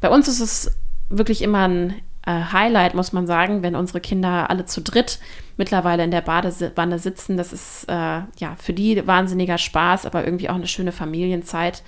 Bei 0.00 0.10
uns 0.10 0.28
ist 0.28 0.40
es 0.40 0.76
wirklich 1.08 1.42
immer 1.42 1.66
ein 1.66 1.94
äh, 2.24 2.52
Highlight, 2.52 2.94
muss 2.94 3.12
man 3.12 3.26
sagen, 3.26 3.62
wenn 3.62 3.74
unsere 3.74 4.00
Kinder 4.00 4.50
alle 4.50 4.66
zu 4.66 4.80
dritt 4.80 5.18
mittlerweile 5.56 6.04
in 6.04 6.10
der 6.10 6.20
Badewanne 6.20 6.98
sitzen. 6.98 7.36
Das 7.36 7.52
ist 7.52 7.84
äh, 7.88 7.92
ja 7.92 8.56
für 8.58 8.72
die 8.72 9.06
wahnsinniger 9.06 9.58
Spaß, 9.58 10.06
aber 10.06 10.24
irgendwie 10.24 10.48
auch 10.48 10.54
eine 10.54 10.68
schöne 10.68 10.92
Familienzeit, 10.92 11.82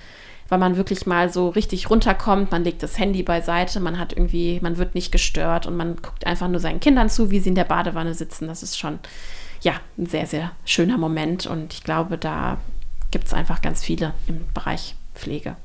weil 0.51 0.59
man 0.59 0.75
wirklich 0.75 1.05
mal 1.05 1.31
so 1.31 1.47
richtig 1.47 1.89
runterkommt. 1.89 2.51
Man 2.51 2.65
legt 2.65 2.83
das 2.83 2.99
Handy 2.99 3.23
beiseite, 3.23 3.79
man 3.79 3.97
hat 3.97 4.11
irgendwie, 4.11 4.59
man 4.61 4.77
wird 4.77 4.95
nicht 4.95 5.09
gestört 5.09 5.65
und 5.65 5.77
man 5.77 5.95
guckt 5.95 6.27
einfach 6.27 6.49
nur 6.49 6.59
seinen 6.59 6.81
Kindern 6.81 7.09
zu, 7.09 7.31
wie 7.31 7.39
sie 7.39 7.47
in 7.49 7.55
der 7.55 7.63
Badewanne 7.63 8.13
sitzen. 8.13 8.49
Das 8.49 8.61
ist 8.61 8.77
schon 8.77 8.99
ja 9.61 9.71
ein 9.97 10.07
sehr, 10.07 10.27
sehr 10.27 10.51
schöner 10.65 10.97
Moment 10.97 11.47
und 11.47 11.73
ich 11.73 11.85
glaube, 11.85 12.17
da 12.17 12.57
gibt 13.11 13.27
es 13.27 13.33
einfach 13.33 13.61
ganz 13.61 13.81
viele 13.81 14.13
im 14.27 14.45
Bereich 14.53 14.95
Pflege. 15.15 15.55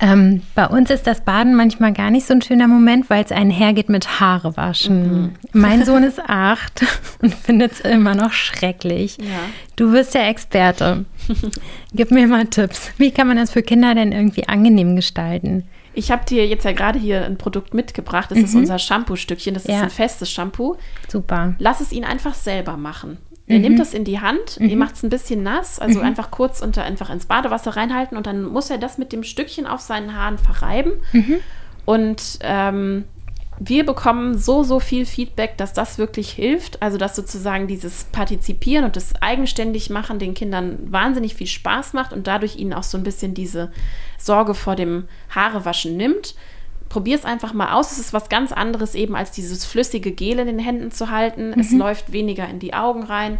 Ähm, 0.00 0.42
bei 0.54 0.66
uns 0.66 0.90
ist 0.90 1.06
das 1.06 1.22
Baden 1.22 1.54
manchmal 1.54 1.92
gar 1.92 2.10
nicht 2.10 2.26
so 2.26 2.32
ein 2.32 2.42
schöner 2.42 2.68
Moment, 2.68 3.10
weil 3.10 3.24
es 3.24 3.32
einhergeht 3.32 3.88
mit 3.88 4.20
Haare 4.20 4.56
waschen. 4.56 5.22
Mhm. 5.22 5.30
Mein 5.52 5.84
Sohn 5.86 6.04
ist 6.04 6.20
acht 6.20 6.84
und 7.22 7.34
findet 7.34 7.72
es 7.72 7.80
immer 7.80 8.14
noch 8.14 8.32
schrecklich. 8.32 9.18
Ja. 9.18 9.40
Du 9.76 9.92
bist 9.92 10.14
der 10.14 10.28
Experte. 10.28 11.04
Gib 11.92 12.10
mir 12.10 12.26
mal 12.28 12.46
Tipps. 12.46 12.92
Wie 12.96 13.10
kann 13.10 13.26
man 13.26 13.36
das 13.36 13.52
für 13.52 13.62
Kinder 13.62 13.94
denn 13.94 14.12
irgendwie 14.12 14.46
angenehm 14.48 14.94
gestalten? 14.94 15.64
Ich 15.98 16.12
habe 16.12 16.24
dir 16.24 16.46
jetzt 16.46 16.64
ja 16.64 16.70
gerade 16.70 16.98
hier 16.98 17.24
ein 17.24 17.38
Produkt 17.38 17.74
mitgebracht. 17.74 18.30
Das 18.30 18.38
mhm. 18.38 18.44
ist 18.44 18.54
unser 18.54 18.78
Shampoo-Stückchen. 18.78 19.54
Das 19.54 19.64
ja. 19.64 19.76
ist 19.76 19.82
ein 19.82 19.90
festes 19.90 20.30
Shampoo. 20.30 20.76
Super. 21.08 21.56
Lass 21.58 21.80
es 21.80 21.90
ihn 21.90 22.04
einfach 22.04 22.34
selber 22.34 22.76
machen. 22.76 23.18
Er 23.48 23.56
mhm. 23.56 23.62
nimmt 23.62 23.78
das 23.80 23.94
in 23.94 24.04
die 24.04 24.20
Hand, 24.20 24.60
mhm. 24.60 24.68
ihr 24.68 24.76
macht 24.76 24.94
es 24.94 25.02
ein 25.02 25.08
bisschen 25.08 25.42
nass, 25.42 25.78
also 25.78 26.00
mhm. 26.00 26.04
einfach 26.04 26.30
kurz 26.30 26.60
unter 26.60 26.84
einfach 26.84 27.08
ins 27.08 27.24
Badewasser 27.24 27.76
reinhalten 27.76 28.18
und 28.18 28.26
dann 28.26 28.44
muss 28.44 28.68
er 28.68 28.76
das 28.76 28.98
mit 28.98 29.10
dem 29.10 29.22
Stückchen 29.22 29.66
auf 29.66 29.80
seinen 29.80 30.14
Haaren 30.14 30.36
verreiben. 30.36 30.92
Mhm. 31.12 31.36
Und 31.86 32.38
ähm, 32.42 33.04
wir 33.58 33.84
bekommen 33.84 34.36
so, 34.38 34.62
so 34.62 34.78
viel 34.78 35.06
Feedback, 35.06 35.56
dass 35.56 35.72
das 35.72 35.98
wirklich 35.98 36.30
hilft. 36.30 36.82
Also, 36.82 36.98
dass 36.98 37.16
sozusagen 37.16 37.66
dieses 37.66 38.04
Partizipieren 38.04 38.84
und 38.84 38.94
das 38.94 39.20
Eigenständigmachen 39.20 40.18
den 40.18 40.34
Kindern 40.34 40.78
wahnsinnig 40.92 41.34
viel 41.34 41.46
Spaß 41.46 41.94
macht 41.94 42.12
und 42.12 42.26
dadurch 42.26 42.56
ihnen 42.56 42.72
auch 42.72 42.82
so 42.82 42.98
ein 42.98 43.04
bisschen 43.04 43.34
diese 43.34 43.72
Sorge 44.18 44.54
vor 44.54 44.76
dem 44.76 45.08
Haarewaschen 45.34 45.96
nimmt 45.96 46.34
probier 46.88 47.16
es 47.16 47.24
einfach 47.24 47.52
mal 47.52 47.72
aus. 47.72 47.92
Es 47.92 47.98
ist 47.98 48.12
was 48.12 48.28
ganz 48.28 48.52
anderes 48.52 48.94
eben 48.94 49.14
als 49.14 49.30
dieses 49.30 49.64
flüssige 49.64 50.12
Gel 50.12 50.38
in 50.38 50.46
den 50.46 50.58
Händen 50.58 50.90
zu 50.90 51.10
halten. 51.10 51.50
Mhm. 51.50 51.60
Es 51.60 51.72
läuft 51.72 52.12
weniger 52.12 52.48
in 52.48 52.58
die 52.58 52.74
Augen 52.74 53.02
rein. 53.02 53.38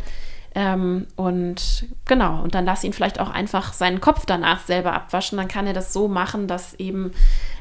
Ähm, 0.55 1.07
und 1.17 1.87
genau, 2.07 2.43
und 2.43 2.55
dann 2.55 2.64
lass 2.64 2.85
ihn 2.85 2.93
vielleicht 2.93 3.21
auch 3.21 3.31
einfach 3.31 3.73
seinen 3.73 4.01
Kopf 4.01 4.27
danach 4.27 4.61
selber 4.61 4.93
abwaschen. 4.93 5.38
Dann 5.38 5.49
kann 5.49 5.67
er 5.67 5.73
das 5.73 5.93
so 5.93 6.09
machen, 6.09 6.47
dass 6.47 6.75
eben, 6.75 7.12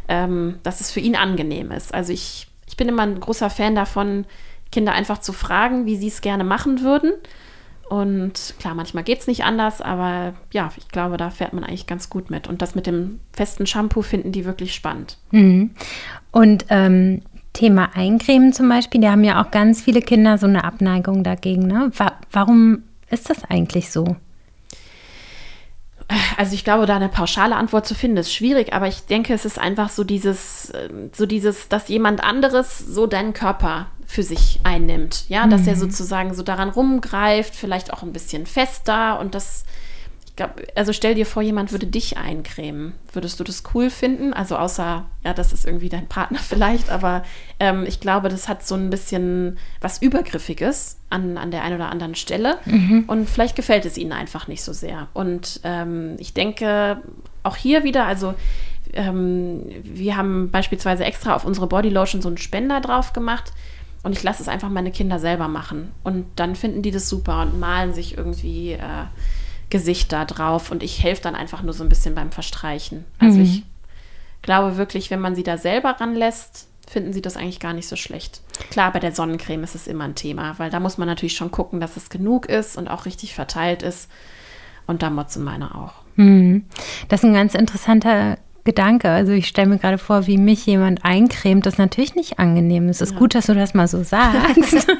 ähm, 0.07 0.59
dass 0.63 0.81
es 0.81 0.91
für 0.91 0.99
ihn 0.99 1.15
angenehm 1.15 1.71
ist. 1.71 1.93
Also 1.93 2.13
ich, 2.13 2.47
ich 2.67 2.77
bin 2.77 2.87
immer 2.87 3.03
ein 3.03 3.19
großer 3.19 3.49
Fan 3.49 3.75
davon, 3.75 4.25
Kinder 4.71 4.93
einfach 4.93 5.19
zu 5.19 5.31
fragen, 5.31 5.85
wie 5.85 5.95
sie 5.95 6.07
es 6.07 6.21
gerne 6.21 6.43
machen 6.43 6.81
würden. 6.81 7.13
Und 7.89 8.55
klar, 8.59 8.75
manchmal 8.75 9.03
geht 9.03 9.19
es 9.19 9.27
nicht 9.27 9.43
anders, 9.43 9.81
aber 9.81 10.33
ja, 10.51 10.71
ich 10.75 10.89
glaube, 10.89 11.17
da 11.17 11.29
fährt 11.29 11.53
man 11.53 11.63
eigentlich 11.63 11.87
ganz 11.87 12.09
gut 12.09 12.29
mit. 12.29 12.47
Und 12.47 12.61
das 12.61 12.75
mit 12.75 12.85
dem 12.85 13.19
festen 13.31 13.65
Shampoo 13.65 14.01
finden 14.01 14.31
die 14.31 14.45
wirklich 14.45 14.73
spannend. 14.73 15.17
Mhm. 15.31 15.71
Und 16.31 16.65
ähm, 16.69 17.21
Thema 17.53 17.89
Eincremen 17.95 18.53
zum 18.53 18.69
Beispiel, 18.69 19.01
da 19.01 19.11
haben 19.11 19.23
ja 19.23 19.41
auch 19.41 19.51
ganz 19.51 19.81
viele 19.81 20.01
Kinder 20.01 20.37
so 20.37 20.47
eine 20.47 20.63
Abneigung 20.63 21.23
dagegen. 21.23 21.65
Ne? 21.65 21.91
Wa 21.95 22.13
warum 22.31 22.83
ist 23.09 23.29
das 23.29 23.43
eigentlich 23.45 23.89
so? 23.89 24.17
Also 26.37 26.53
ich 26.53 26.63
glaube, 26.63 26.85
da 26.85 26.95
eine 26.95 27.09
pauschale 27.09 27.55
Antwort 27.55 27.85
zu 27.85 27.95
finden, 27.95 28.17
ist 28.17 28.33
schwierig, 28.33 28.71
aber 28.71 28.87
ich 28.87 29.05
denke, 29.05 29.33
es 29.33 29.43
ist 29.43 29.59
einfach 29.59 29.89
so 29.89 30.03
dieses, 30.03 30.71
ähm, 30.73 31.09
so 31.13 31.25
dieses, 31.25 31.67
dass 31.67 31.89
jemand 31.89 32.23
anderes 32.23 32.77
so 32.77 33.07
deinen 33.07 33.33
Körper 33.33 33.87
für 34.05 34.23
sich 34.23 34.61
einnimmt. 34.63 35.25
Ja, 35.27 35.45
mhm. 35.45 35.49
dass 35.49 35.67
er 35.67 35.75
mhm. 35.75 35.79
sozusagen 35.79 36.33
so 36.33 36.43
daran 36.43 36.69
rumgreift, 36.69 37.55
vielleicht 37.55 37.91
auch 37.91 38.03
ein 38.03 38.13
bisschen 38.13 38.45
fester 38.45 39.19
und 39.19 39.35
das, 39.35 39.65
ich 40.37 40.45
glaube, 40.45 40.67
also 40.75 40.93
stell 40.93 41.15
dir 41.15 41.25
vor, 41.25 41.41
jemand 41.41 41.71
würde 41.71 41.87
dich 41.87 42.15
eincremen. 42.15 42.93
Würdest 43.11 43.39
du 43.39 43.43
das 43.43 43.63
cool 43.73 43.89
finden? 43.89 44.33
Also 44.33 44.55
außer, 44.55 45.03
ja, 45.25 45.33
das 45.33 45.51
ist 45.51 45.65
irgendwie 45.65 45.89
dein 45.89 46.05
Partner 46.05 46.37
vielleicht, 46.47 46.91
aber 46.91 47.23
ähm, 47.59 47.85
ich 47.87 47.99
glaube, 47.99 48.29
das 48.29 48.47
hat 48.47 48.63
so 48.63 48.75
ein 48.75 48.91
bisschen 48.91 49.57
was 49.81 49.99
Übergriffiges 49.99 50.99
an, 51.09 51.39
an 51.39 51.49
der 51.49 51.63
einen 51.63 51.77
oder 51.77 51.89
anderen 51.89 52.13
Stelle 52.13 52.59
mhm. 52.65 53.05
und 53.07 53.27
vielleicht 53.27 53.55
gefällt 53.55 53.85
es 53.85 53.97
ihnen 53.97 54.11
einfach 54.11 54.47
nicht 54.47 54.61
so 54.61 54.73
sehr. 54.73 55.07
Und 55.15 55.59
ähm, 55.63 56.17
ich 56.19 56.35
denke, 56.35 57.01
auch 57.41 57.55
hier 57.55 57.83
wieder, 57.83 58.05
also 58.05 58.35
ähm, 58.93 59.63
wir 59.81 60.17
haben 60.17 60.51
beispielsweise 60.51 61.03
extra 61.03 61.35
auf 61.35 61.45
unsere 61.45 61.65
Bodylotion 61.65 62.21
so 62.21 62.27
einen 62.27 62.37
Spender 62.37 62.79
drauf 62.79 63.11
gemacht 63.11 63.53
und 64.03 64.11
ich 64.11 64.21
lasse 64.21 64.43
es 64.43 64.49
einfach 64.49 64.69
meine 64.69 64.91
Kinder 64.91 65.17
selber 65.17 65.47
machen. 65.47 65.93
Und 66.03 66.27
dann 66.35 66.55
finden 66.55 66.83
die 66.83 66.91
das 66.91 67.09
super 67.09 67.41
und 67.41 67.59
malen 67.59 67.95
sich 67.95 68.15
irgendwie 68.15 68.73
äh, 68.73 69.05
Gesichter 69.69 70.25
drauf. 70.25 70.71
Und 70.71 70.83
ich 70.83 71.03
helfe 71.03 71.23
dann 71.23 71.35
einfach 71.35 71.61
nur 71.61 71.73
so 71.73 71.83
ein 71.83 71.89
bisschen 71.89 72.15
beim 72.15 72.31
Verstreichen. 72.31 73.05
Also 73.19 73.37
mhm. 73.37 73.43
ich 73.43 73.63
glaube 74.41 74.77
wirklich, 74.77 75.11
wenn 75.11 75.19
man 75.19 75.35
sie 75.35 75.43
da 75.43 75.57
selber 75.57 75.91
ranlässt, 75.99 76.67
finden 76.87 77.11
sie 77.11 77.21
das 77.21 77.35
eigentlich 77.35 77.59
gar 77.59 77.73
nicht 77.73 77.87
so 77.87 77.95
schlecht. 77.95 78.41
Klar, 78.71 78.91
bei 78.93 78.99
der 78.99 79.11
Sonnencreme 79.11 79.63
ist 79.63 79.75
es 79.75 79.87
immer 79.87 80.05
ein 80.05 80.15
Thema, 80.15 80.57
weil 80.57 80.69
da 80.69 80.79
muss 80.79 80.97
man 80.97 81.07
natürlich 81.07 81.35
schon 81.35 81.51
gucken, 81.51 81.81
dass 81.81 81.97
es 81.97 82.09
genug 82.09 82.47
ist 82.47 82.77
und 82.77 82.87
auch 82.87 83.05
richtig 83.05 83.35
verteilt 83.35 83.83
ist. 83.83 84.09
Und 84.85 85.01
da 85.01 85.09
motzen 85.09 85.43
meine 85.43 85.75
auch. 85.75 85.93
Mhm. 86.15 86.65
Das 87.09 87.21
ist 87.21 87.25
ein 87.25 87.33
ganz 87.33 87.55
interessanter 87.55 88.37
Gedanke. 88.63 89.09
Also 89.09 89.33
ich 89.33 89.47
stelle 89.47 89.67
mir 89.67 89.77
gerade 89.77 89.97
vor, 89.97 90.27
wie 90.27 90.37
mich 90.37 90.65
jemand 90.65 91.03
eincremt, 91.03 91.65
das 91.65 91.77
natürlich 91.77 92.15
nicht 92.15 92.39
angenehm 92.39 92.89
ist. 92.89 93.01
Es 93.01 93.09
ist 93.09 93.13
ja. 93.13 93.19
gut, 93.19 93.35
dass 93.35 93.47
du 93.47 93.53
das 93.53 93.73
mal 93.73 93.87
so 93.87 94.03
sagst. 94.03 94.87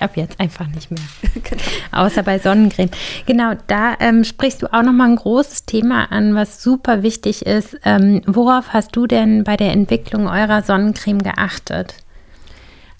ich 0.00 0.02
ab 0.02 0.16
jetzt 0.16 0.40
einfach 0.40 0.66
nicht 0.68 0.90
mehr. 0.90 1.00
Genau. 1.42 1.62
Außer 1.92 2.22
bei 2.22 2.38
Sonnencreme. 2.38 2.90
Genau, 3.26 3.52
da 3.66 3.94
ähm, 3.98 4.24
sprichst 4.24 4.62
du 4.62 4.72
auch 4.72 4.82
nochmal 4.82 5.08
ein 5.08 5.16
großes 5.16 5.64
Thema 5.64 6.10
an, 6.12 6.34
was 6.34 6.62
super 6.62 7.02
wichtig 7.02 7.46
ist. 7.46 7.78
Ähm, 7.84 8.22
worauf 8.26 8.72
hast 8.72 8.94
du 8.94 9.06
denn 9.06 9.42
bei 9.44 9.56
der 9.56 9.72
Entwicklung 9.72 10.28
eurer 10.28 10.62
Sonnencreme 10.62 11.22
geachtet? 11.22 11.94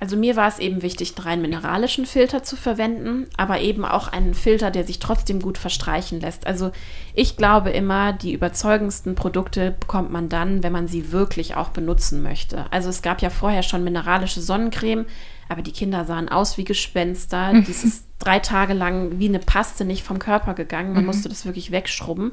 Also 0.00 0.16
mir 0.16 0.34
war 0.34 0.48
es 0.48 0.58
eben 0.58 0.80
wichtig, 0.80 1.14
einen 1.16 1.26
rein 1.26 1.42
mineralischen 1.42 2.06
Filter 2.06 2.42
zu 2.42 2.56
verwenden, 2.56 3.26
aber 3.36 3.60
eben 3.60 3.84
auch 3.84 4.08
einen 4.08 4.32
Filter, 4.32 4.70
der 4.70 4.84
sich 4.84 4.98
trotzdem 4.98 5.42
gut 5.42 5.58
verstreichen 5.58 6.20
lässt. 6.20 6.46
Also 6.46 6.72
ich 7.14 7.36
glaube 7.36 7.68
immer, 7.70 8.14
die 8.14 8.32
überzeugendsten 8.32 9.14
Produkte 9.14 9.72
bekommt 9.78 10.10
man 10.10 10.30
dann, 10.30 10.62
wenn 10.62 10.72
man 10.72 10.88
sie 10.88 11.12
wirklich 11.12 11.54
auch 11.54 11.68
benutzen 11.68 12.22
möchte. 12.22 12.64
Also 12.70 12.88
es 12.88 13.02
gab 13.02 13.20
ja 13.20 13.28
vorher 13.28 13.62
schon 13.62 13.84
mineralische 13.84 14.40
Sonnencreme, 14.40 15.04
aber 15.50 15.62
die 15.62 15.72
Kinder 15.72 16.04
sahen 16.04 16.28
aus 16.28 16.56
wie 16.56 16.64
Gespenster. 16.64 17.52
Mhm. 17.60 17.64
Das 17.66 17.84
ist 17.84 18.06
drei 18.18 18.38
Tage 18.38 18.74
lang 18.74 19.18
wie 19.18 19.28
eine 19.28 19.38
Paste 19.38 19.84
nicht 19.84 20.04
vom 20.04 20.18
Körper 20.18 20.54
gegangen. 20.54 20.92
Man 20.92 21.02
mhm. 21.02 21.06
musste 21.06 21.28
das 21.28 21.44
wirklich 21.44 21.72
wegschrubben. 21.72 22.32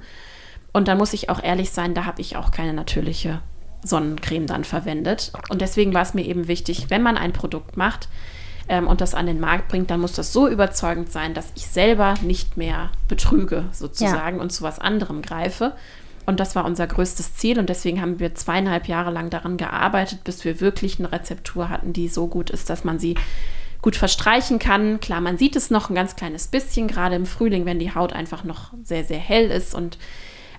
Und 0.74 0.88
dann 0.88 0.98
muss 0.98 1.14
ich 1.14 1.30
auch 1.30 1.42
ehrlich 1.42 1.72
sein, 1.72 1.94
da 1.94 2.06
habe 2.06 2.22
ich 2.22 2.36
auch 2.36 2.52
keine 2.52 2.74
natürliche 2.74 3.42
Sonnencreme 3.84 4.46
dann 4.46 4.64
verwendet. 4.64 5.32
Und 5.50 5.62
deswegen 5.62 5.94
war 5.94 6.04
es 6.04 6.14
mir 6.14 6.26
eben 6.26 6.48
wichtig, 6.48 6.90
wenn 6.90 7.02
man 7.02 7.18
ein 7.18 7.34
Produkt 7.34 7.78
macht 7.78 8.10
ähm, 8.70 8.88
und 8.88 9.02
das 9.02 9.16
an 9.16 9.26
den 9.26 9.40
Markt 9.40 9.70
bringt, 9.70 9.90
dann 9.90 10.02
muss 10.02 10.14
das 10.14 10.34
so 10.34 10.48
überzeugend 10.48 11.12
sein, 11.12 11.34
dass 11.34 11.52
ich 11.56 11.68
selber 11.68 12.16
nicht 12.22 12.58
mehr 12.58 12.92
betrüge 13.08 13.66
sozusagen 13.72 14.38
ja. 14.38 14.42
und 14.42 14.52
zu 14.52 14.64
was 14.64 14.80
anderem 14.80 15.22
greife. 15.22 15.74
Und 16.28 16.40
das 16.40 16.56
war 16.56 16.66
unser 16.66 16.86
größtes 16.86 17.36
Ziel 17.36 17.58
und 17.58 17.70
deswegen 17.70 18.02
haben 18.02 18.20
wir 18.20 18.36
zweieinhalb 18.36 18.88
Jahre 18.88 19.12
lang 19.12 19.30
daran 19.30 19.56
gearbeitet, 19.58 20.26
bis 20.26 20.44
wir 20.44 20.60
wirklich 20.60 21.00
eine 21.00 21.12
Rezeptur 21.12 21.70
hatten, 21.70 21.94
die 21.94 22.10
so 22.10 22.28
gut 22.28 22.50
ist, 22.50 22.70
dass 22.70 22.84
man 22.84 23.00
sie 23.00 23.16
gut 23.82 23.96
verstreichen 23.96 24.60
kann. 24.60 25.00
Klar, 25.00 25.22
man 25.22 25.38
sieht 25.38 25.56
es 25.56 25.72
noch 25.72 25.90
ein 25.90 25.96
ganz 25.96 26.18
kleines 26.18 26.48
bisschen, 26.48 26.88
gerade 26.88 27.16
im 27.16 27.26
Frühling, 27.26 27.66
wenn 27.66 27.80
die 27.80 27.96
Haut 27.96 28.12
einfach 28.12 28.44
noch 28.44 28.74
sehr, 28.84 29.06
sehr 29.06 29.20
hell 29.20 29.50
ist 29.50 29.74
und 29.74 29.98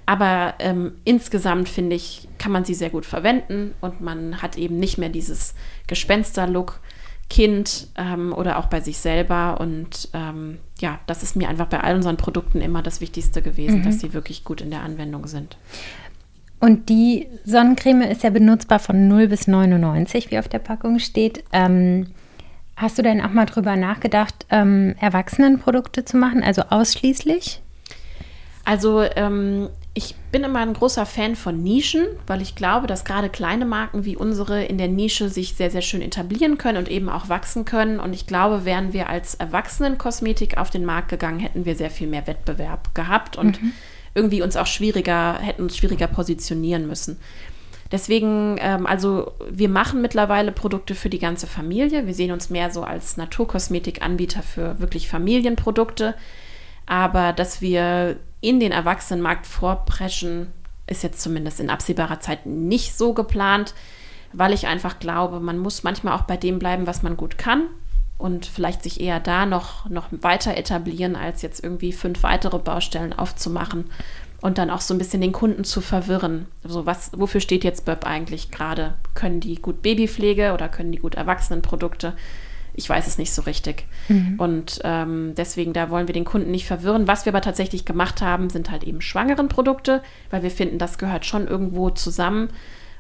aber 0.07 0.55
ähm, 0.59 0.95
insgesamt 1.05 1.69
finde 1.69 1.95
ich, 1.95 2.29
kann 2.39 2.51
man 2.51 2.65
sie 2.65 2.73
sehr 2.73 2.89
gut 2.89 3.05
verwenden 3.05 3.75
und 3.83 4.01
man 4.01 4.41
hat 4.41 4.57
eben 4.57 4.79
nicht 4.79 4.97
mehr 4.97 5.11
dieses 5.11 5.55
Gespenster-Look. 5.87 6.81
Kind 7.31 7.89
ähm, 7.97 8.33
oder 8.33 8.59
auch 8.59 8.67
bei 8.67 8.81
sich 8.81 8.99
selber. 8.99 9.61
Und 9.61 10.09
ähm, 10.15 10.59
ja, 10.79 10.99
das 11.07 11.23
ist 11.23 11.37
mir 11.37 11.49
einfach 11.49 11.67
bei 11.67 11.81
all 11.81 11.95
unseren 11.95 12.17
Produkten 12.17 12.61
immer 12.61 12.83
das 12.83 13.01
Wichtigste 13.01 13.43
gewesen, 13.43 13.81
mhm. 13.81 13.85
dass 13.85 14.01
sie 14.01 14.13
wirklich 14.13 14.45
gut 14.45 14.61
in 14.61 14.71
der 14.71 14.83
Anwendung 14.83 15.27
sind. 15.27 15.57
Und 16.61 16.89
die 16.89 17.29
Sonnencreme 17.45 18.03
ist 18.03 18.23
ja 18.23 18.31
benutzbar 18.31 18.79
von 18.79 19.07
0 19.09 19.29
bis 19.29 19.47
99, 19.47 20.31
wie 20.31 20.39
auf 20.39 20.49
der 20.49 20.59
Packung 20.59 20.99
steht. 20.99 21.45
Ähm, 21.53 22.09
hast 22.77 22.99
du 22.99 23.03
denn 23.03 23.21
auch 23.21 23.31
mal 23.31 23.47
drüber 23.47 23.77
nachgedacht, 23.77 24.47
ähm, 24.51 24.95
Erwachsenenprodukte 24.99 26.05
zu 26.05 26.17
machen, 26.17 26.43
also 26.43 26.63
ausschließlich? 26.63 27.61
Also 28.65 29.03
ähm, 29.17 29.69
ich 29.99 30.15
bin 30.31 30.45
immer 30.45 30.61
ein 30.61 30.75
großer 30.75 31.07
Fan 31.07 31.35
von 31.35 31.61
Nischen, 31.61 32.07
weil 32.29 32.41
ich 32.41 32.55
glaube, 32.55 32.87
dass 32.87 33.05
gerade 33.05 33.29
kleine 33.29 33.67
Marken 33.67 34.05
wie 34.05 34.17
unsere 34.17 34.63
in 34.63 34.79
der 34.79 34.87
Nische 34.87 35.29
sich 35.29 35.55
sehr, 35.57 35.73
sehr 35.73 35.83
schön 35.83 36.03
etablieren 36.03 36.57
können 36.57 36.79
und 36.79 36.89
eben 36.89 37.09
auch 37.09 37.29
wachsen 37.29 37.65
können. 37.65 37.99
Und 37.99 38.13
ich 38.13 38.29
glaube, 38.29 38.65
wären 38.65 38.93
wir 38.93 39.09
als 39.09 39.35
Erwachsenenkosmetik 39.35 40.57
auf 40.57 40.71
den 40.71 40.85
Markt 40.85 41.09
gegangen, 41.09 41.41
hätten 41.41 41.65
wir 41.65 41.75
sehr 41.75 41.91
viel 41.91 42.07
mehr 42.07 42.29
Wettbewerb 42.29 42.95
gehabt 42.95 43.37
und 43.37 43.61
mhm. 43.61 43.73
irgendwie 44.15 44.41
uns 44.41 44.57
auch 44.57 44.69
schwieriger, 44.69 45.37
hätten 45.41 45.63
uns 45.63 45.77
schwieriger 45.77 46.07
positionieren 46.07 46.87
müssen. 46.87 47.19
Deswegen, 47.91 48.57
ähm, 48.61 48.87
also 48.87 49.33
wir 49.51 49.69
machen 49.69 50.01
mittlerweile 50.01 50.53
Produkte 50.53 50.95
für 50.95 51.11
die 51.11 51.19
ganze 51.19 51.49
Familie. 51.49 52.07
Wir 52.07 52.15
sehen 52.15 52.31
uns 52.31 52.51
mehr 52.51 52.71
so 52.71 52.85
als 52.85 53.17
Naturkosmetikanbieter 53.17 54.45
für 54.45 54.79
wirklich 54.79 55.09
Familienprodukte. 55.09 56.15
Aber 56.89 57.35
dass 57.35 57.61
wir 57.61 58.17
in 58.41 58.61
den 58.61 58.73
Erwachsenenmarkt 58.73 59.47
vorpreschen, 59.47 60.53
ist 60.87 61.03
jetzt 61.03 61.21
zumindest 61.21 61.61
in 61.61 61.69
absehbarer 61.69 62.19
Zeit 62.19 62.47
nicht 62.47 62.97
so 62.97 63.13
geplant, 63.13 63.75
weil 64.33 64.55
ich 64.55 64.67
einfach 64.67 64.99
glaube, 64.99 65.39
man 65.39 65.59
muss 65.59 65.83
manchmal 65.83 66.15
auch 66.15 66.23
bei 66.23 66.39
dem 66.39 66.59
bleiben, 66.59 66.87
was 66.87 67.03
man 67.03 67.19
gut 67.19 67.37
kann 67.37 67.67
und 68.17 68.47
vielleicht 68.47 68.83
sich 68.83 69.03
eher 69.03 69.21
da 69.21 69.45
noch, 69.45 69.89
noch 69.91 70.07
weiter 70.11 70.57
etablieren, 70.57 71.15
als 71.15 71.43
jetzt 71.43 71.63
irgendwie 71.63 71.93
fünf 71.93 72.23
weitere 72.23 72.59
Baustellen 72.59 73.13
aufzumachen 73.13 73.91
und 74.41 74.57
dann 74.57 74.71
auch 74.71 74.81
so 74.81 74.95
ein 74.95 74.99
bisschen 74.99 75.21
den 75.21 75.33
Kunden 75.33 75.65
zu 75.65 75.83
verwirren. 75.83 76.47
Also 76.65 76.87
was, 76.87 77.11
wofür 77.15 77.43
steht 77.43 77.65
jetzt 77.65 77.85
Böb 77.85 78.07
eigentlich 78.07 78.51
gerade? 78.51 78.95
Können 79.15 79.41
die 79.41 79.57
gut 79.57 79.83
Babypflege 79.83 80.55
oder 80.55 80.71
können 80.71 80.93
die 80.93 80.99
gut 80.99 81.17
Erwachsenenprodukte? 81.17 82.15
Ich 82.79 82.89
weiß 82.89 83.07
es 83.07 83.19
nicht 83.19 83.33
so 83.33 83.43
richtig. 83.43 83.87
Mhm. 84.09 84.35
Und 84.39 84.81
ähm, 84.85 85.35
deswegen, 85.37 85.73
da 85.73 85.91
wollen 85.91 86.07
wir 86.07 86.15
den 86.15 86.25
Kunden 86.25 86.51
nicht 86.51 86.67
verwirren. 86.67 87.09
Was 87.09 87.27
wir 87.27 87.33
aber 87.33 87.43
tatsächlich 87.43 87.85
gemacht 87.85 88.23
haben, 88.23 88.49
sind 88.49 88.71
halt 88.71 88.85
eben 88.85 89.01
schwangeren 89.01 89.49
Produkte, 89.49 90.03
weil 90.31 90.43
wir 90.43 90.51
finden, 90.51 90.79
das 90.79 90.97
gehört 90.97 91.27
schon 91.27 91.49
irgendwo 91.49 91.91
zusammen. 91.91 92.49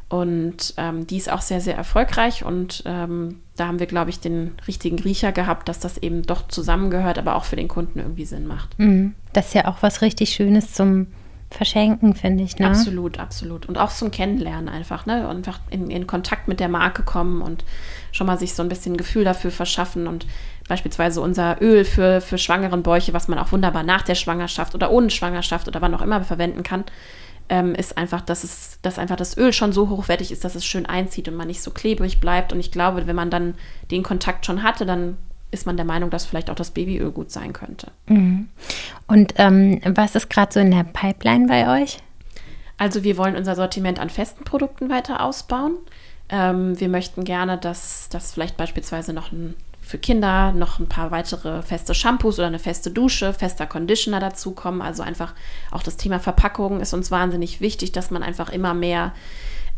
Und 0.08 0.74
ähm, 0.78 1.06
die 1.06 1.16
ist 1.16 1.30
auch 1.30 1.42
sehr, 1.42 1.60
sehr 1.60 1.76
erfolgreich. 1.76 2.44
Und 2.44 2.82
ähm, 2.86 3.40
da 3.56 3.68
haben 3.68 3.78
wir, 3.78 3.86
glaube 3.86 4.10
ich, 4.10 4.20
den 4.20 4.52
richtigen 4.66 4.98
Riecher 4.98 5.32
gehabt, 5.32 5.68
dass 5.68 5.78
das 5.78 5.98
eben 5.98 6.22
doch 6.22 6.48
zusammengehört, 6.48 7.18
aber 7.18 7.36
auch 7.36 7.44
für 7.44 7.56
den 7.56 7.68
Kunden 7.68 7.98
irgendwie 7.98 8.24
Sinn 8.24 8.46
macht. 8.46 8.78
Mhm. 8.78 9.14
Das 9.32 9.48
ist 9.48 9.54
ja 9.54 9.66
auch 9.66 9.82
was 9.82 10.02
richtig 10.02 10.30
Schönes 10.30 10.72
zum 10.72 11.06
verschenken, 11.50 12.14
finde 12.14 12.44
ich. 12.44 12.58
Ne? 12.58 12.66
Absolut, 12.66 13.18
absolut. 13.18 13.66
Und 13.66 13.78
auch 13.78 13.90
zum 13.90 14.10
Kennenlernen 14.10 14.68
einfach, 14.68 15.06
ne? 15.06 15.28
Und 15.28 15.36
einfach 15.36 15.60
in, 15.70 15.90
in 15.90 16.06
Kontakt 16.06 16.46
mit 16.46 16.60
der 16.60 16.68
Marke 16.68 17.02
kommen 17.02 17.40
und 17.40 17.64
schon 18.12 18.26
mal 18.26 18.38
sich 18.38 18.54
so 18.54 18.62
ein 18.62 18.68
bisschen 18.68 18.96
Gefühl 18.96 19.24
dafür 19.24 19.50
verschaffen 19.50 20.06
und 20.06 20.26
beispielsweise 20.68 21.20
unser 21.20 21.60
Öl 21.62 21.84
für, 21.84 22.20
für 22.20 22.36
schwangeren 22.36 22.82
Bäuche, 22.82 23.14
was 23.14 23.28
man 23.28 23.38
auch 23.38 23.52
wunderbar 23.52 23.82
nach 23.82 24.02
der 24.02 24.14
Schwangerschaft 24.14 24.74
oder 24.74 24.90
ohne 24.90 25.10
Schwangerschaft 25.10 25.66
oder 25.68 25.80
wann 25.80 25.94
auch 25.94 26.02
immer 26.02 26.22
verwenden 26.22 26.62
kann, 26.62 26.84
ähm, 27.48 27.74
ist 27.74 27.96
einfach, 27.96 28.20
dass 28.20 28.44
es, 28.44 28.78
dass 28.82 28.98
einfach 28.98 29.16
das 29.16 29.36
Öl 29.38 29.54
schon 29.54 29.72
so 29.72 29.88
hochwertig 29.88 30.30
ist, 30.30 30.44
dass 30.44 30.54
es 30.54 30.66
schön 30.66 30.84
einzieht 30.84 31.28
und 31.28 31.36
man 31.36 31.46
nicht 31.46 31.62
so 31.62 31.70
klebrig 31.70 32.20
bleibt. 32.20 32.52
Und 32.52 32.60
ich 32.60 32.70
glaube, 32.70 33.06
wenn 33.06 33.16
man 33.16 33.30
dann 33.30 33.54
den 33.90 34.02
Kontakt 34.02 34.44
schon 34.44 34.62
hatte, 34.62 34.84
dann 34.84 35.16
ist 35.50 35.66
man 35.66 35.76
der 35.76 35.86
Meinung, 35.86 36.10
dass 36.10 36.26
vielleicht 36.26 36.50
auch 36.50 36.54
das 36.54 36.70
Babyöl 36.70 37.10
gut 37.10 37.30
sein 37.30 37.52
könnte. 37.52 37.90
Mhm. 38.06 38.48
Und 39.06 39.34
ähm, 39.36 39.80
was 39.84 40.14
ist 40.14 40.28
gerade 40.28 40.52
so 40.52 40.60
in 40.60 40.70
der 40.70 40.84
Pipeline 40.84 41.46
bei 41.46 41.82
euch? 41.82 41.98
Also 42.76 43.02
wir 43.02 43.16
wollen 43.16 43.36
unser 43.36 43.56
Sortiment 43.56 43.98
an 43.98 44.10
festen 44.10 44.44
Produkten 44.44 44.88
weiter 44.88 45.22
ausbauen. 45.22 45.76
Ähm, 46.28 46.78
wir 46.78 46.88
möchten 46.88 47.24
gerne, 47.24 47.58
dass, 47.58 48.08
dass 48.08 48.32
vielleicht 48.32 48.56
beispielsweise 48.56 49.12
noch 49.12 49.32
ein, 49.32 49.54
für 49.80 49.98
Kinder 49.98 50.52
noch 50.52 50.78
ein 50.78 50.86
paar 50.88 51.10
weitere 51.10 51.62
feste 51.62 51.94
Shampoos 51.94 52.38
oder 52.38 52.46
eine 52.46 52.58
feste 52.58 52.90
Dusche, 52.90 53.32
fester 53.32 53.66
Conditioner 53.66 54.20
dazukommen. 54.20 54.82
Also 54.82 55.02
einfach 55.02 55.34
auch 55.70 55.82
das 55.82 55.96
Thema 55.96 56.20
Verpackung 56.20 56.80
ist 56.80 56.92
uns 56.92 57.10
wahnsinnig 57.10 57.60
wichtig, 57.60 57.92
dass 57.92 58.10
man 58.10 58.22
einfach 58.22 58.50
immer 58.50 58.74
mehr 58.74 59.12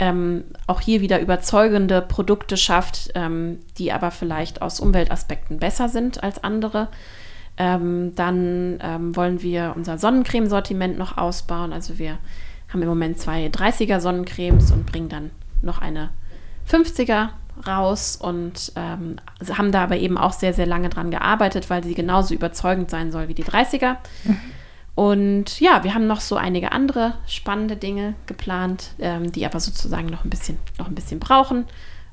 ähm, 0.00 0.44
auch 0.66 0.80
hier 0.80 1.02
wieder 1.02 1.20
überzeugende 1.20 2.00
Produkte 2.00 2.56
schafft, 2.56 3.10
ähm, 3.14 3.58
die 3.78 3.92
aber 3.92 4.10
vielleicht 4.10 4.62
aus 4.62 4.80
Umweltaspekten 4.80 5.58
besser 5.58 5.88
sind 5.90 6.22
als 6.22 6.42
andere. 6.42 6.88
Ähm, 7.58 8.14
dann 8.14 8.78
ähm, 8.82 9.14
wollen 9.14 9.42
wir 9.42 9.74
unser 9.76 9.98
Sonnencremesortiment 9.98 10.98
noch 10.98 11.18
ausbauen. 11.18 11.74
Also 11.74 11.98
wir 11.98 12.18
haben 12.70 12.80
im 12.80 12.88
Moment 12.88 13.18
zwei 13.18 13.46
30er 13.48 14.00
Sonnencremes 14.00 14.72
und 14.72 14.86
bringen 14.86 15.10
dann 15.10 15.30
noch 15.60 15.78
eine 15.78 16.08
50er 16.70 17.28
raus 17.66 18.16
und 18.16 18.72
ähm, 18.76 19.16
haben 19.52 19.70
da 19.70 19.82
aber 19.82 19.98
eben 19.98 20.16
auch 20.16 20.32
sehr, 20.32 20.54
sehr 20.54 20.66
lange 20.66 20.88
dran 20.88 21.10
gearbeitet, 21.10 21.68
weil 21.68 21.84
sie 21.84 21.94
genauso 21.94 22.32
überzeugend 22.32 22.88
sein 22.88 23.12
soll 23.12 23.28
wie 23.28 23.34
die 23.34 23.44
30er. 23.44 23.96
Mhm. 24.24 24.40
Und 25.00 25.60
ja, 25.60 25.82
wir 25.82 25.94
haben 25.94 26.06
noch 26.06 26.20
so 26.20 26.36
einige 26.36 26.72
andere 26.72 27.14
spannende 27.26 27.74
Dinge 27.74 28.12
geplant, 28.26 28.90
ähm, 28.98 29.32
die 29.32 29.46
aber 29.46 29.58
sozusagen 29.58 30.08
noch 30.08 30.26
ein 30.26 30.28
bisschen, 30.28 30.58
noch 30.78 30.88
ein 30.88 30.94
bisschen 30.94 31.18
brauchen. 31.18 31.64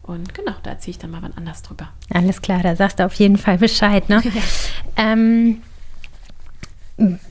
Und 0.03 0.33
genau, 0.33 0.53
da 0.63 0.69
erzähle 0.69 0.91
ich 0.91 0.97
dann 0.97 1.11
mal 1.11 1.21
wann 1.21 1.33
anders 1.35 1.63
drüber. 1.63 1.89
Alles 2.13 2.41
klar, 2.41 2.63
da 2.63 2.77
sagst 2.77 2.99
du 2.99 3.05
auf 3.05 3.13
jeden 3.15 3.35
Fall 3.35 3.57
Bescheid. 3.57 4.07
Ne? 4.07 4.23
ähm, 4.95 5.61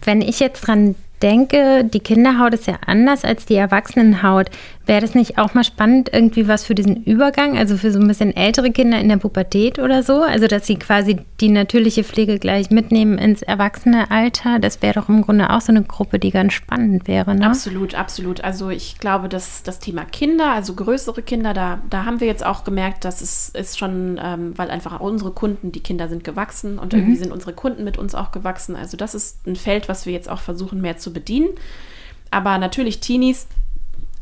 wenn 0.05 0.21
ich 0.21 0.41
jetzt 0.41 0.61
dran 0.61 0.95
denke, 1.27 1.85
die 1.85 2.01
Kinderhaut 2.01 2.55
ist 2.55 2.69
ja 2.69 2.79
anders 2.87 3.25
als 3.25 3.47
die 3.47 3.57
Erwachsenenhaut. 3.57 4.49
Wäre 4.87 5.01
das 5.01 5.17
nicht 5.17 5.37
auch 5.37 5.53
mal 5.53 5.65
spannend, 5.65 6.11
irgendwie 6.13 6.47
was 6.47 6.65
für 6.65 6.77
diesen 6.77 7.03
Übergang, 7.03 7.59
also 7.59 7.77
für 7.77 7.91
so 7.91 7.99
ein 7.99 8.07
bisschen 8.07 8.37
ältere 8.37 8.71
Kinder 8.71 9.01
in 9.01 9.09
der 9.09 9.17
Pubertät 9.17 9.81
oder 9.81 10.05
so? 10.05 10.23
Also, 10.23 10.47
dass 10.47 10.65
sie 10.65 10.77
quasi 10.77 11.19
die 11.41 11.49
natürliche 11.49 12.05
Pflege 12.05 12.39
gleich 12.39 12.71
mitnehmen 12.71 13.19
ins 13.19 13.43
Erwachsenealter. 13.43 14.61
Das 14.61 14.83
wäre 14.83 14.95
doch 14.95 15.09
im 15.09 15.23
Grunde 15.23 15.51
auch 15.51 15.61
so 15.61 15.73
eine 15.73 15.83
Gruppe, 15.83 16.21
die 16.21 16.31
ganz 16.31 16.53
spannend 16.53 17.09
wäre. 17.09 17.35
Ne? 17.35 17.45
Absolut, 17.45 17.97
absolut. 17.97 18.45
Also, 18.45 18.71
ich 18.71 18.99
glaube, 19.01 19.29
dass 19.29 19.65
das 19.65 19.81
Thema 19.81 20.05
Kinder, 20.05 20.53
also 20.53 20.75
größere 20.75 21.23
Kinder, 21.23 21.53
da, 21.53 21.81
da 21.91 22.05
haben 22.05 22.21
wir 22.21 22.29
jetzt 22.29 22.47
auch 22.47 22.63
gemerkt, 22.63 23.05
dass 23.05 23.23
es 23.23 23.49
ist 23.49 23.81
schon, 23.81 24.21
ähm, 24.23 24.57
weil 24.57 24.71
einfach 24.71 25.01
unsere 25.01 25.33
Kunden, 25.33 25.73
die 25.73 25.81
Kinder 25.81 26.09
sind 26.09 26.23
gewachsen 26.23 26.79
und 26.79 26.93
mhm. 26.93 27.01
irgendwie 27.01 27.17
sind 27.17 27.33
unsere 27.33 27.55
Kunden 27.55 27.83
mit 27.83 27.99
uns 27.99 28.15
auch 28.15 28.31
gewachsen. 28.31 28.77
Also, 28.77 28.97
das 28.97 29.17
ist 29.17 29.45
ein 29.49 29.57
Feld, 29.57 29.89
was 29.89 30.07
wir 30.07 30.13
jetzt 30.13 30.31
auch 30.31 30.41
versuchen 30.41 30.81
mehr 30.81 30.97
zu 30.97 31.13
bedienen. 31.17 31.49
Aber 32.31 32.59
natürlich 32.59 33.01
Teenies 33.01 33.47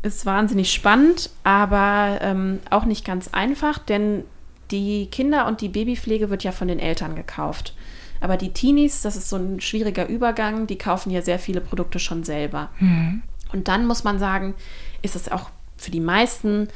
ist 0.01 0.25
wahnsinnig 0.25 0.71
spannend, 0.71 1.29
aber 1.43 2.19
ähm, 2.21 2.59
auch 2.69 2.85
nicht 2.85 3.03
ganz 3.03 3.29
einfach, 3.29 3.79
denn 3.79 4.23
die 4.71 5.07
Kinder- 5.07 5.47
und 5.47 5.61
die 5.61 5.69
Babypflege 5.69 6.29
wird 6.29 6.43
ja 6.43 6.51
von 6.51 6.67
den 6.67 6.79
Eltern 6.79 7.15
gekauft. 7.15 7.75
Aber 8.21 8.37
die 8.37 8.53
Teenies, 8.53 9.01
das 9.01 9.15
ist 9.15 9.29
so 9.29 9.35
ein 9.35 9.59
schwieriger 9.61 10.07
Übergang, 10.07 10.67
die 10.67 10.77
kaufen 10.77 11.11
ja 11.11 11.21
sehr 11.21 11.39
viele 11.39 11.61
Produkte 11.61 11.99
schon 11.99 12.23
selber. 12.23 12.69
Mhm. 12.79 13.23
Und 13.51 13.67
dann 13.67 13.85
muss 13.85 14.03
man 14.03 14.17
sagen, 14.17 14.55
ist 15.01 15.15
es 15.15 15.29
auch 15.29 15.49
für 15.77 15.91
die 15.91 15.99
meisten 15.99 16.69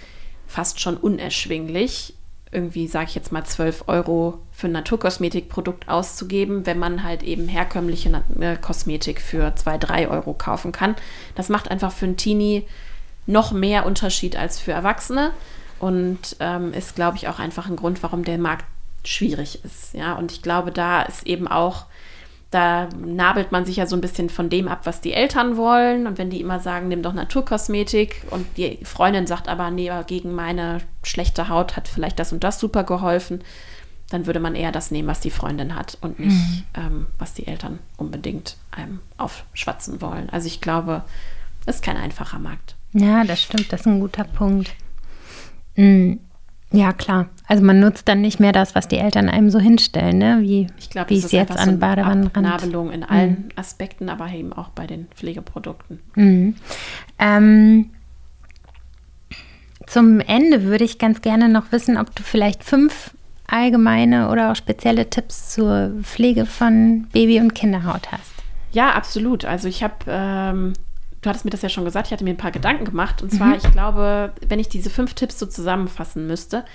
fast 0.46 0.80
schon 0.80 0.98
unerschwinglich, 0.98 2.16
irgendwie, 2.52 2.88
sage 2.88 3.06
ich 3.10 3.16
jetzt 3.16 3.32
mal, 3.32 3.44
12 3.44 3.84
Euro 3.88 4.40
für 4.52 4.68
ein 4.68 4.72
Naturkosmetikprodukt 4.72 5.88
auszugeben, 5.88 6.66
wenn 6.66 6.80
man 6.80 7.04
halt 7.04 7.22
eben 7.24 7.48
herkömmliche 7.48 8.24
äh, 8.40 8.56
Kosmetik 8.58 9.22
für 9.22 9.56
2, 9.56 9.78
3 9.78 10.08
Euro 10.10 10.34
kaufen 10.34 10.72
kann. 10.72 10.96
Das 11.36 11.50
macht 11.50 11.70
einfach 11.70 11.92
für 11.92 12.06
einen 12.06 12.18
Teenie 12.18 12.66
noch 13.28 13.52
mehr 13.52 13.86
Unterschied 13.86 14.36
als 14.36 14.60
für 14.60 14.72
Erwachsene 14.72 15.32
und 15.80 16.36
ähm, 16.40 16.74
ist, 16.74 16.96
glaube 16.96 17.18
ich, 17.18 17.28
auch 17.28 17.40
einfach 17.40 17.68
ein 17.70 17.76
Grund, 17.76 18.02
warum 18.02 18.26
der 18.26 18.40
Markt 18.40 18.66
schwierig 19.04 19.64
ist. 19.64 19.94
Ja, 19.94 20.14
und 20.14 20.32
ich 20.32 20.42
glaube, 20.42 20.72
da 20.72 21.04
ist 21.04 21.28
eben 21.28 21.48
auch, 21.48 21.86
da 22.52 22.90
nabelt 22.98 23.52
man 23.52 23.66
sich 23.66 23.76
ja 23.76 23.86
so 23.86 23.96
ein 23.96 24.02
bisschen 24.02 24.30
von 24.30 24.50
dem 24.50 24.68
ab, 24.68 24.82
was 24.86 25.02
die 25.02 25.14
Eltern 25.14 25.56
wollen. 25.56 26.08
Und 26.08 26.18
wenn 26.18 26.30
die 26.30 26.42
immer 26.42 26.60
sagen, 26.60 26.88
nimm 26.88 27.04
doch 27.04 27.14
Naturkosmetik 27.14 28.24
und 28.32 28.46
die 28.58 28.80
Freundin 28.84 29.28
sagt 29.28 29.48
aber, 29.48 29.70
nee, 29.70 29.92
gegen 30.08 30.34
meine 30.34 30.80
schlechte 31.04 31.50
Haut 31.50 31.78
hat 31.78 31.88
vielleicht 31.88 32.18
das 32.18 32.34
und 32.34 32.44
das 32.44 32.60
super 32.60 32.84
geholfen, 32.84 33.44
dann 34.10 34.26
würde 34.26 34.40
man 34.40 34.56
eher 34.56 34.72
das 34.72 34.90
nehmen, 34.90 35.08
was 35.08 35.20
die 35.20 35.30
Freundin 35.30 35.76
hat 35.76 35.98
und 36.02 36.20
nicht, 36.20 36.36
mhm. 36.36 36.64
ähm, 36.74 37.08
was 37.20 37.36
die 37.36 37.46
Eltern 37.46 37.78
unbedingt 37.98 38.58
einem 38.72 39.00
aufschwatzen 39.18 40.02
wollen. 40.02 40.30
Also 40.32 40.48
ich 40.48 40.62
glaube, 40.62 41.04
es 41.68 41.76
ist 41.76 41.84
kein 41.84 41.98
einfacher 41.98 42.40
Markt. 42.40 42.76
Ja, 42.94 43.24
das 43.24 43.44
stimmt, 43.44 43.72
das 43.72 43.82
ist 43.82 43.86
ein 43.86 44.00
guter 44.00 44.24
Punkt. 44.24 44.74
Mhm. 45.76 46.20
Ja, 46.72 46.94
klar. 46.94 47.30
Also 47.48 47.64
man 47.64 47.80
nutzt 47.80 48.08
dann 48.08 48.22
nicht 48.22 48.40
mehr 48.40 48.52
das, 48.52 48.76
was 48.76 48.88
die 48.88 48.98
Eltern 48.98 49.28
einem 49.28 49.50
so 49.50 49.60
hinstellen, 49.60 50.20
ne? 50.20 50.38
wie, 50.42 50.68
ich 50.78 50.90
glaub, 50.90 51.10
wie 51.10 51.18
es 51.18 51.32
jetzt 51.32 51.58
an 51.58 51.72
so 51.72 51.78
Badewannenrand. 51.78 52.94
In 52.94 53.04
allen 53.04 53.32
mhm. 53.32 53.50
Aspekten, 53.56 54.10
aber 54.10 54.30
eben 54.30 54.54
auch 54.54 54.70
bei 54.70 54.86
den 54.86 55.08
Pflegeprodukten. 55.16 56.00
Mhm. 56.16 56.56
Ähm, 57.18 57.90
zum 59.88 60.20
Ende 60.20 60.64
würde 60.64 60.84
ich 60.84 61.00
ganz 61.00 61.22
gerne 61.22 61.50
noch 61.50 61.72
wissen, 61.72 61.98
ob 61.98 62.16
du 62.16 62.22
vielleicht 62.22 62.64
fünf 62.64 63.16
allgemeine 63.48 64.30
oder 64.30 64.52
auch 64.52 64.56
spezielle 64.56 65.10
Tipps 65.10 65.50
zur 65.50 65.92
Pflege 66.04 66.46
von 66.46 67.08
Baby- 67.12 67.40
und 67.40 67.56
Kinderhaut 67.56 68.12
hast. 68.12 68.32
Ja, 68.72 68.92
absolut. 68.92 69.46
Also 69.46 69.68
ich 69.68 69.82
habe 69.82 69.96
ähm, 70.08 70.74
du 71.22 71.30
hattest 71.30 71.46
mir 71.46 71.52
das 71.52 71.62
ja 71.62 71.70
schon 71.70 71.86
gesagt, 71.86 72.08
ich 72.08 72.14
hatte 72.14 72.24
mir 72.24 72.32
ein 72.32 72.38
paar 72.38 72.52
Gedanken 72.52 72.86
gemacht. 72.86 73.22
Und 73.22 73.32
zwar, 73.32 73.48
mhm. 73.48 73.56
ich 73.56 73.72
glaube, 73.72 74.34
wenn 74.48 74.60
ich 74.60 74.70
diese 74.70 74.90
fünf 74.90 75.14
Tipps 75.14 75.40
so 75.40 75.46
zusammenfassen 75.46 76.28
müsste, 76.28 76.66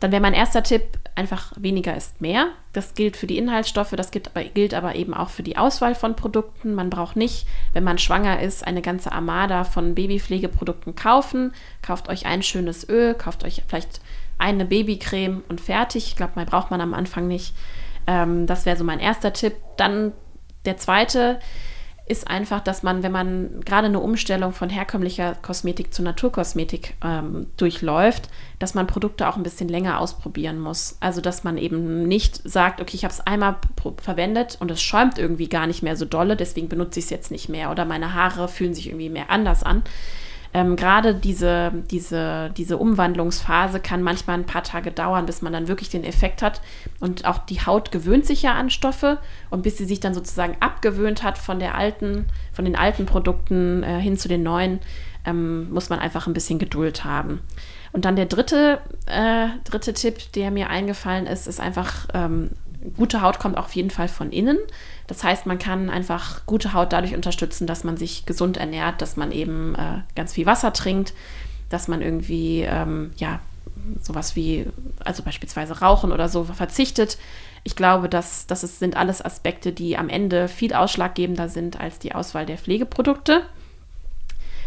dann 0.00 0.12
wäre 0.12 0.20
mein 0.20 0.34
erster 0.34 0.62
Tipp 0.62 0.82
einfach 1.14 1.52
weniger 1.56 1.96
ist 1.96 2.20
mehr. 2.20 2.48
Das 2.74 2.94
gilt 2.94 3.16
für 3.16 3.26
die 3.26 3.38
Inhaltsstoffe, 3.38 3.92
das 3.92 4.10
gilt 4.10 4.28
aber, 4.28 4.44
gilt 4.44 4.74
aber 4.74 4.94
eben 4.94 5.14
auch 5.14 5.30
für 5.30 5.42
die 5.42 5.56
Auswahl 5.56 5.94
von 5.94 6.14
Produkten. 6.14 6.74
Man 6.74 6.90
braucht 6.90 7.16
nicht, 7.16 7.46
wenn 7.72 7.84
man 7.84 7.96
schwanger 7.96 8.40
ist, 8.40 8.66
eine 8.66 8.82
ganze 8.82 9.12
Armada 9.12 9.64
von 9.64 9.94
Babypflegeprodukten 9.94 10.94
kaufen. 10.94 11.54
Kauft 11.80 12.10
euch 12.10 12.26
ein 12.26 12.42
schönes 12.42 12.86
Öl, 12.88 13.14
kauft 13.14 13.44
euch 13.44 13.62
vielleicht 13.66 14.00
eine 14.36 14.66
Babycreme 14.66 15.42
und 15.48 15.62
fertig. 15.62 16.08
Ich 16.08 16.16
glaube, 16.16 16.32
mal 16.36 16.44
braucht 16.44 16.70
man 16.70 16.82
am 16.82 16.92
Anfang 16.92 17.26
nicht. 17.26 17.54
Ähm, 18.06 18.46
das 18.46 18.66
wäre 18.66 18.76
so 18.76 18.84
mein 18.84 19.00
erster 19.00 19.32
Tipp. 19.32 19.54
Dann 19.78 20.12
der 20.66 20.76
zweite, 20.76 21.40
ist 22.06 22.28
einfach, 22.28 22.60
dass 22.60 22.84
man, 22.84 23.02
wenn 23.02 23.10
man 23.10 23.60
gerade 23.64 23.88
eine 23.88 23.98
Umstellung 23.98 24.52
von 24.52 24.70
herkömmlicher 24.70 25.34
Kosmetik 25.42 25.92
zu 25.92 26.02
Naturkosmetik 26.02 26.94
ähm, 27.04 27.48
durchläuft, 27.56 28.28
dass 28.60 28.74
man 28.74 28.86
Produkte 28.86 29.28
auch 29.28 29.36
ein 29.36 29.42
bisschen 29.42 29.68
länger 29.68 29.98
ausprobieren 30.00 30.60
muss. 30.60 30.96
Also 31.00 31.20
dass 31.20 31.42
man 31.42 31.58
eben 31.58 32.04
nicht 32.04 32.40
sagt, 32.48 32.80
okay, 32.80 32.94
ich 32.94 33.04
habe 33.04 33.12
es 33.12 33.20
einmal 33.20 33.56
verwendet 34.00 34.56
und 34.60 34.70
es 34.70 34.80
schäumt 34.80 35.18
irgendwie 35.18 35.48
gar 35.48 35.66
nicht 35.66 35.82
mehr 35.82 35.96
so 35.96 36.04
dolle, 36.04 36.36
deswegen 36.36 36.68
benutze 36.68 37.00
ich 37.00 37.06
es 37.06 37.10
jetzt 37.10 37.32
nicht 37.32 37.48
mehr 37.48 37.72
oder 37.72 37.84
meine 37.84 38.14
Haare 38.14 38.46
fühlen 38.46 38.74
sich 38.74 38.86
irgendwie 38.86 39.10
mehr 39.10 39.30
anders 39.30 39.64
an 39.64 39.82
ähm, 40.56 40.74
gerade 40.74 41.14
diese, 41.14 41.70
diese, 41.90 42.50
diese 42.56 42.78
Umwandlungsphase 42.78 43.78
kann 43.78 44.02
manchmal 44.02 44.38
ein 44.38 44.46
paar 44.46 44.62
Tage 44.62 44.90
dauern, 44.90 45.26
bis 45.26 45.42
man 45.42 45.52
dann 45.52 45.68
wirklich 45.68 45.90
den 45.90 46.02
Effekt 46.02 46.40
hat. 46.40 46.62
Und 46.98 47.26
auch 47.26 47.36
die 47.36 47.60
Haut 47.60 47.92
gewöhnt 47.92 48.24
sich 48.24 48.40
ja 48.40 48.54
an 48.54 48.70
Stoffe 48.70 49.18
und 49.50 49.60
bis 49.60 49.76
sie 49.76 49.84
sich 49.84 50.00
dann 50.00 50.14
sozusagen 50.14 50.56
abgewöhnt 50.60 51.22
hat 51.22 51.36
von 51.36 51.58
der 51.58 51.74
alten, 51.74 52.24
von 52.54 52.64
den 52.64 52.74
alten 52.74 53.04
Produkten 53.04 53.82
äh, 53.82 54.00
hin 54.00 54.16
zu 54.16 54.28
den 54.28 54.42
neuen, 54.42 54.80
ähm, 55.26 55.70
muss 55.74 55.90
man 55.90 55.98
einfach 55.98 56.26
ein 56.26 56.32
bisschen 56.32 56.58
Geduld 56.58 57.04
haben. 57.04 57.40
Und 57.92 58.06
dann 58.06 58.16
der 58.16 58.24
dritte, 58.24 58.80
äh, 59.04 59.48
dritte 59.64 59.92
Tipp, 59.92 60.32
der 60.32 60.50
mir 60.50 60.70
eingefallen 60.70 61.26
ist, 61.26 61.46
ist 61.46 61.60
einfach, 61.60 62.08
ähm, 62.14 62.52
gute 62.96 63.22
Haut 63.22 63.38
kommt 63.38 63.56
auf 63.56 63.72
jeden 63.74 63.90
Fall 63.90 64.08
von 64.08 64.30
innen. 64.32 64.58
Das 65.06 65.22
heißt, 65.24 65.46
man 65.46 65.58
kann 65.58 65.90
einfach 65.90 66.46
gute 66.46 66.72
Haut 66.72 66.92
dadurch 66.92 67.14
unterstützen, 67.14 67.66
dass 67.66 67.84
man 67.84 67.96
sich 67.96 68.26
gesund 68.26 68.56
ernährt, 68.56 69.00
dass 69.02 69.16
man 69.16 69.32
eben 69.32 69.74
äh, 69.74 70.00
ganz 70.14 70.32
viel 70.32 70.46
Wasser 70.46 70.72
trinkt, 70.72 71.14
dass 71.68 71.88
man 71.88 72.02
irgendwie, 72.02 72.62
ähm, 72.62 73.12
ja, 73.16 73.40
sowas 74.02 74.36
wie, 74.36 74.66
also 75.04 75.22
beispielsweise 75.22 75.80
Rauchen 75.80 76.12
oder 76.12 76.28
so 76.28 76.44
verzichtet. 76.44 77.18
Ich 77.62 77.76
glaube, 77.76 78.08
dass 78.08 78.46
das 78.46 78.64
ist, 78.64 78.78
sind 78.78 78.96
alles 78.96 79.24
Aspekte, 79.24 79.72
die 79.72 79.96
am 79.96 80.08
Ende 80.08 80.48
viel 80.48 80.72
ausschlaggebender 80.72 81.48
sind 81.48 81.80
als 81.80 81.98
die 81.98 82.14
Auswahl 82.14 82.46
der 82.46 82.58
Pflegeprodukte. 82.58 83.42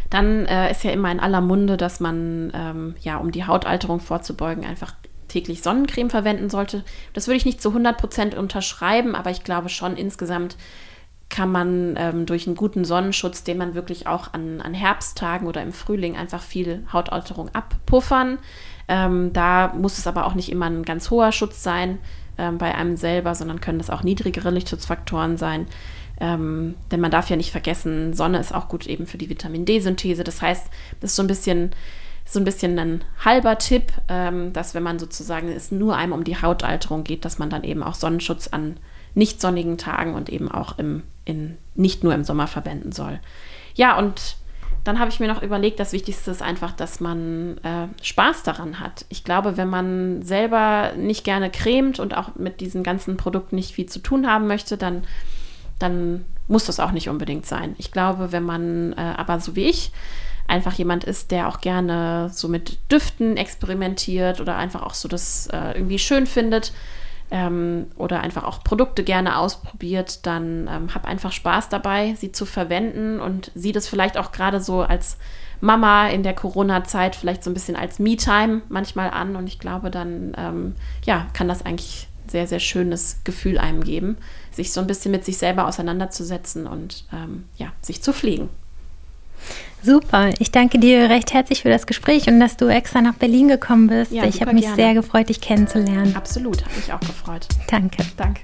Dann 0.10 0.45
äh, 0.45 0.71
ist 0.71 0.84
ja 0.84 0.91
immer 0.91 1.12
in 1.12 1.19
aller 1.19 1.41
Munde, 1.41 1.77
dass 1.77 1.99
man, 1.99 2.51
ähm, 2.53 2.95
ja, 3.01 3.17
um 3.17 3.32
die 3.32 3.45
Hautalterung 3.45 3.99
vorzubeugen, 3.99 4.65
einfach 4.65 4.93
täglich 5.30 5.62
Sonnencreme 5.62 6.10
verwenden 6.10 6.50
sollte. 6.50 6.84
Das 7.13 7.28
würde 7.28 7.38
ich 7.38 7.46
nicht 7.46 7.62
zu 7.62 7.70
100% 7.70 8.36
unterschreiben, 8.36 9.15
aber 9.15 9.32
ich 9.32 9.44
glaube 9.44 9.70
schon 9.70 9.96
insgesamt 9.96 10.58
kann 11.30 11.52
man 11.52 11.96
ähm, 11.98 12.26
durch 12.26 12.48
einen 12.48 12.56
guten 12.56 12.84
Sonnenschutz, 12.84 13.44
den 13.44 13.58
man 13.58 13.76
wirklich 13.76 14.08
auch 14.08 14.34
an, 14.34 14.62
an 14.62 14.74
Herbsttagen 14.74 15.48
oder 15.48 15.62
im 15.62 15.72
Frühling 15.72 16.18
einfach 16.18 16.42
viel 16.42 16.84
Hautalterung 16.92 17.50
abpuffern. 17.54 18.39
Ähm, 18.88 19.32
da 19.32 19.72
muss 19.78 20.00
es 20.00 20.08
aber 20.08 20.26
auch 20.26 20.34
nicht 20.34 20.52
immer 20.52 20.65
ein 20.65 20.84
ganz 20.84 21.12
hoher 21.12 21.32
Schutz 21.32 21.62
sein 21.62 22.00
ähm, 22.39 22.58
bei 22.58 22.74
einem 22.74 22.98
selber, 22.98 23.36
sondern 23.36 23.62
können 23.62 23.78
das 23.78 23.92
auch 23.92 24.02
niedrigere 24.02 24.50
Lichtschutzfaktoren 24.50 25.38
sein. 25.38 25.68
Ähm, 26.20 26.76
denn 26.92 27.00
man 27.00 27.12
darf 27.12 27.30
ja 27.30 27.36
nicht 27.36 27.52
vergessen, 27.52 28.13
Sonne 28.13 28.39
ist 28.39 28.54
auch 28.54 28.68
gut 28.68 28.88
eben 28.88 29.06
für 29.06 29.20
die 29.20 29.30
Vitamin 29.30 29.65
D-Synthese. 29.65 30.24
Das 30.24 30.42
heißt, 30.42 30.68
das 31.00 31.12
ist 31.12 31.15
so 31.15 31.24
ein 31.24 31.28
bisschen 31.28 31.72
so 32.30 32.39
ein 32.39 32.46
bisschen 32.46 32.78
ein 32.78 33.04
halber 33.26 33.58
Tipp, 33.58 33.92
ähm, 34.08 34.54
dass 34.54 34.76
wenn 34.76 34.84
man 34.84 35.00
sozusagen 35.00 35.50
es 35.50 35.72
nur 35.72 35.98
einem 35.98 36.13
um 36.13 36.24
die 36.24 36.39
Hautalterung 36.39 37.04
geht, 37.04 37.26
dass 37.26 37.39
man 37.39 37.50
dann 37.50 37.63
eben 37.63 37.82
auch 37.82 37.96
Sonnenschutz 37.96 38.48
an 38.50 38.78
nicht 39.15 39.42
sonnigen 39.42 39.80
Tagen 39.80 40.13
und 40.13 40.30
eben 40.30 40.52
auch 40.52 40.78
im, 40.78 41.02
in, 41.26 41.58
nicht 41.74 42.04
nur 42.04 42.13
im 42.13 42.24
Sommer 42.24 42.46
verwenden 42.46 42.92
soll. 42.92 43.20
Ja, 43.74 43.98
und 43.98 44.38
dann 44.84 45.00
habe 45.00 45.10
ich 45.10 45.20
mir 45.20 45.28
noch 45.28 45.42
überlegt, 45.42 45.80
das 45.80 45.92
Wichtigste 45.92 46.30
ist 46.30 46.44
einfach, 46.44 46.72
dass 46.72 47.00
man 47.00 47.58
äh, 47.63 47.88
Spaß 48.04 48.44
daran 48.44 48.80
hat. 48.80 49.06
Ich 49.10 49.24
glaube, 49.24 49.58
wenn 49.58 49.68
man 49.68 50.22
selber 50.22 50.92
nicht 50.96 51.24
gerne 51.24 51.50
cremt 51.50 52.00
und 52.00 52.15
auch 52.15 52.36
mit 52.36 52.62
diesen 52.62 52.84
ganzen 52.84 53.18
Produkten 53.18 53.56
nicht 53.56 53.74
viel 53.74 53.88
zu 53.88 54.00
tun 54.00 54.28
haben 54.28 54.46
möchte, 54.46 54.78
dann, 54.78 55.04
dann 55.80 56.26
muss 56.48 56.65
das 56.65 56.80
auch 56.80 56.92
nicht 56.92 57.10
unbedingt 57.10 57.48
sein. 57.48 57.74
Ich 57.80 57.92
glaube, 57.92 58.32
wenn 58.32 58.44
man 58.44 58.94
äh, 58.94 59.15
aber 59.18 59.39
so 59.39 59.56
wie 59.56 59.65
ich 59.65 59.92
einfach 60.49 60.73
jemand 60.73 61.03
ist, 61.03 61.31
der 61.31 61.47
auch 61.47 61.62
gerne 61.62 62.29
so 62.33 62.47
mit 62.47 62.79
Düften 62.91 63.38
experimentiert 63.38 64.41
oder 64.41 64.57
einfach 64.57 64.83
auch 64.83 64.93
so 64.93 65.07
das 65.07 65.47
äh, 65.47 65.73
irgendwie 65.75 65.99
schön 65.99 66.25
findet 66.25 66.73
ähm, 67.31 67.88
oder 67.95 68.21
einfach 68.21 68.43
auch 68.43 68.63
Produkte 68.63 69.03
gerne 69.03 69.38
ausprobiert, 69.38 70.25
dann 70.25 70.69
ähm, 70.71 70.93
hab 70.93 71.05
einfach 71.05 71.31
Spaß 71.31 71.69
dabei, 71.69 72.15
sie 72.15 72.31
zu 72.31 72.45
verwenden 72.45 73.19
und 73.19 73.51
sieh 73.55 73.71
das 73.71 73.88
vielleicht 73.88 74.17
auch 74.17 74.31
gerade 74.31 74.59
so 74.59 74.81
als 74.81 75.17
Mama 75.62 76.07
in 76.07 76.23
der 76.23 76.33
Corona-Zeit 76.33 77.15
vielleicht 77.15 77.43
so 77.43 77.49
ein 77.49 77.53
bisschen 77.53 77.75
als 77.75 77.99
Me-Time 77.99 78.62
manchmal 78.69 79.09
an 79.12 79.35
und 79.35 79.47
ich 79.47 79.59
glaube, 79.59 79.91
dann 79.91 80.33
ähm, 80.38 80.75
ja, 81.05 81.27
kann 81.33 81.47
das 81.47 81.65
eigentlich 81.65 82.07
sehr, 82.27 82.47
sehr 82.47 82.59
schönes 82.59 83.21
Gefühl 83.23 83.57
einem 83.57 83.83
geben, 83.83 84.17
sich 84.51 84.71
so 84.71 84.81
ein 84.81 84.88
bisschen 84.88 85.12
mit 85.12 85.25
sich 85.25 85.38
selber 85.38 85.67
auseinanderzusetzen 85.67 86.67
und 86.67 87.05
ähm, 87.12 87.45
ja, 87.57 87.71
sich 87.81 88.01
zu 88.01 88.13
pflegen. 88.13 88.49
Super, 89.82 90.32
ich 90.39 90.52
danke 90.52 90.80
dir 90.80 91.10
recht 91.10 91.34
herzlich 91.34 91.62
für 91.62 91.70
das 91.70 91.88
Gespräch 91.88 92.28
und 92.28 92.39
dass 92.39 92.58
du 92.58 92.68
extra 92.68 93.02
nach 93.02 93.13
Berlin 93.13 93.48
gekommen 93.48 93.88
bist. 93.88 94.12
Ja, 94.12 94.26
ich 94.26 94.42
habe 94.42 94.54
mich 94.54 94.63
gerne. 94.63 94.76
sehr 94.76 94.94
gefreut, 94.94 95.30
dich 95.30 95.42
kennenzulernen. 95.42 96.15
Absolut, 96.15 96.63
habe 96.63 96.76
mich 96.76 96.92
auch 96.92 97.00
gefreut. 97.00 97.48
Danke. 97.70 98.04
Danke. 98.18 98.42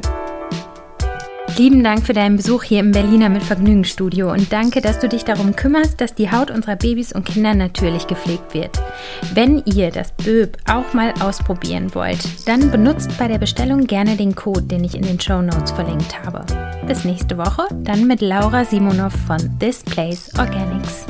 Lieben 1.58 1.86
Dank 1.86 2.06
für 2.06 2.12
deinen 2.12 2.36
Besuch 2.36 2.64
hier 2.64 2.82
im 2.82 2.92
Berliner 2.92 3.30
mit 3.30 3.42
Vergnügen 3.42 3.86
Studio 3.86 4.30
und 4.32 4.52
danke, 4.52 4.82
dass 4.82 5.00
du 5.00 5.08
dich 5.08 5.24
darum 5.24 5.56
kümmerst, 5.56 6.02
dass 6.02 6.14
die 6.14 6.30
Haut 6.30 6.52
unserer 6.52 6.76
Babys 6.76 7.14
und 7.14 7.26
Kinder 7.26 7.54
natürlich 7.54 8.08
gepflegt 8.08 8.54
wird. 8.54 8.82
Wenn 9.34 9.64
ihr 9.66 9.90
das 9.90 10.12
Böb 10.12 10.58
auch 10.70 10.94
mal 10.94 11.14
ausprobieren 11.22 11.96
wollt, 11.96 12.20
dann 12.46 12.72
benutzt 12.72 13.18
bei 13.18 13.30
der 13.30 13.38
Bestellung 13.38 13.88
gerne 13.88 14.18
den 14.18 14.36
Code, 14.36 14.64
den 14.64 14.84
ich 14.84 14.96
in 14.96 15.04
den 15.04 15.20
Show 15.20 15.42
Notes 15.42 15.72
verlinkt 15.72 16.26
habe. 16.26 16.44
Bis 16.88 17.06
nächste 17.06 17.38
Woche, 17.38 17.64
dann 17.84 18.06
mit 18.06 18.20
Laura 18.20 18.66
Simonov 18.66 19.14
von 19.26 19.40
This 19.60 19.82
Place 19.82 20.32
Organics. 20.38 21.06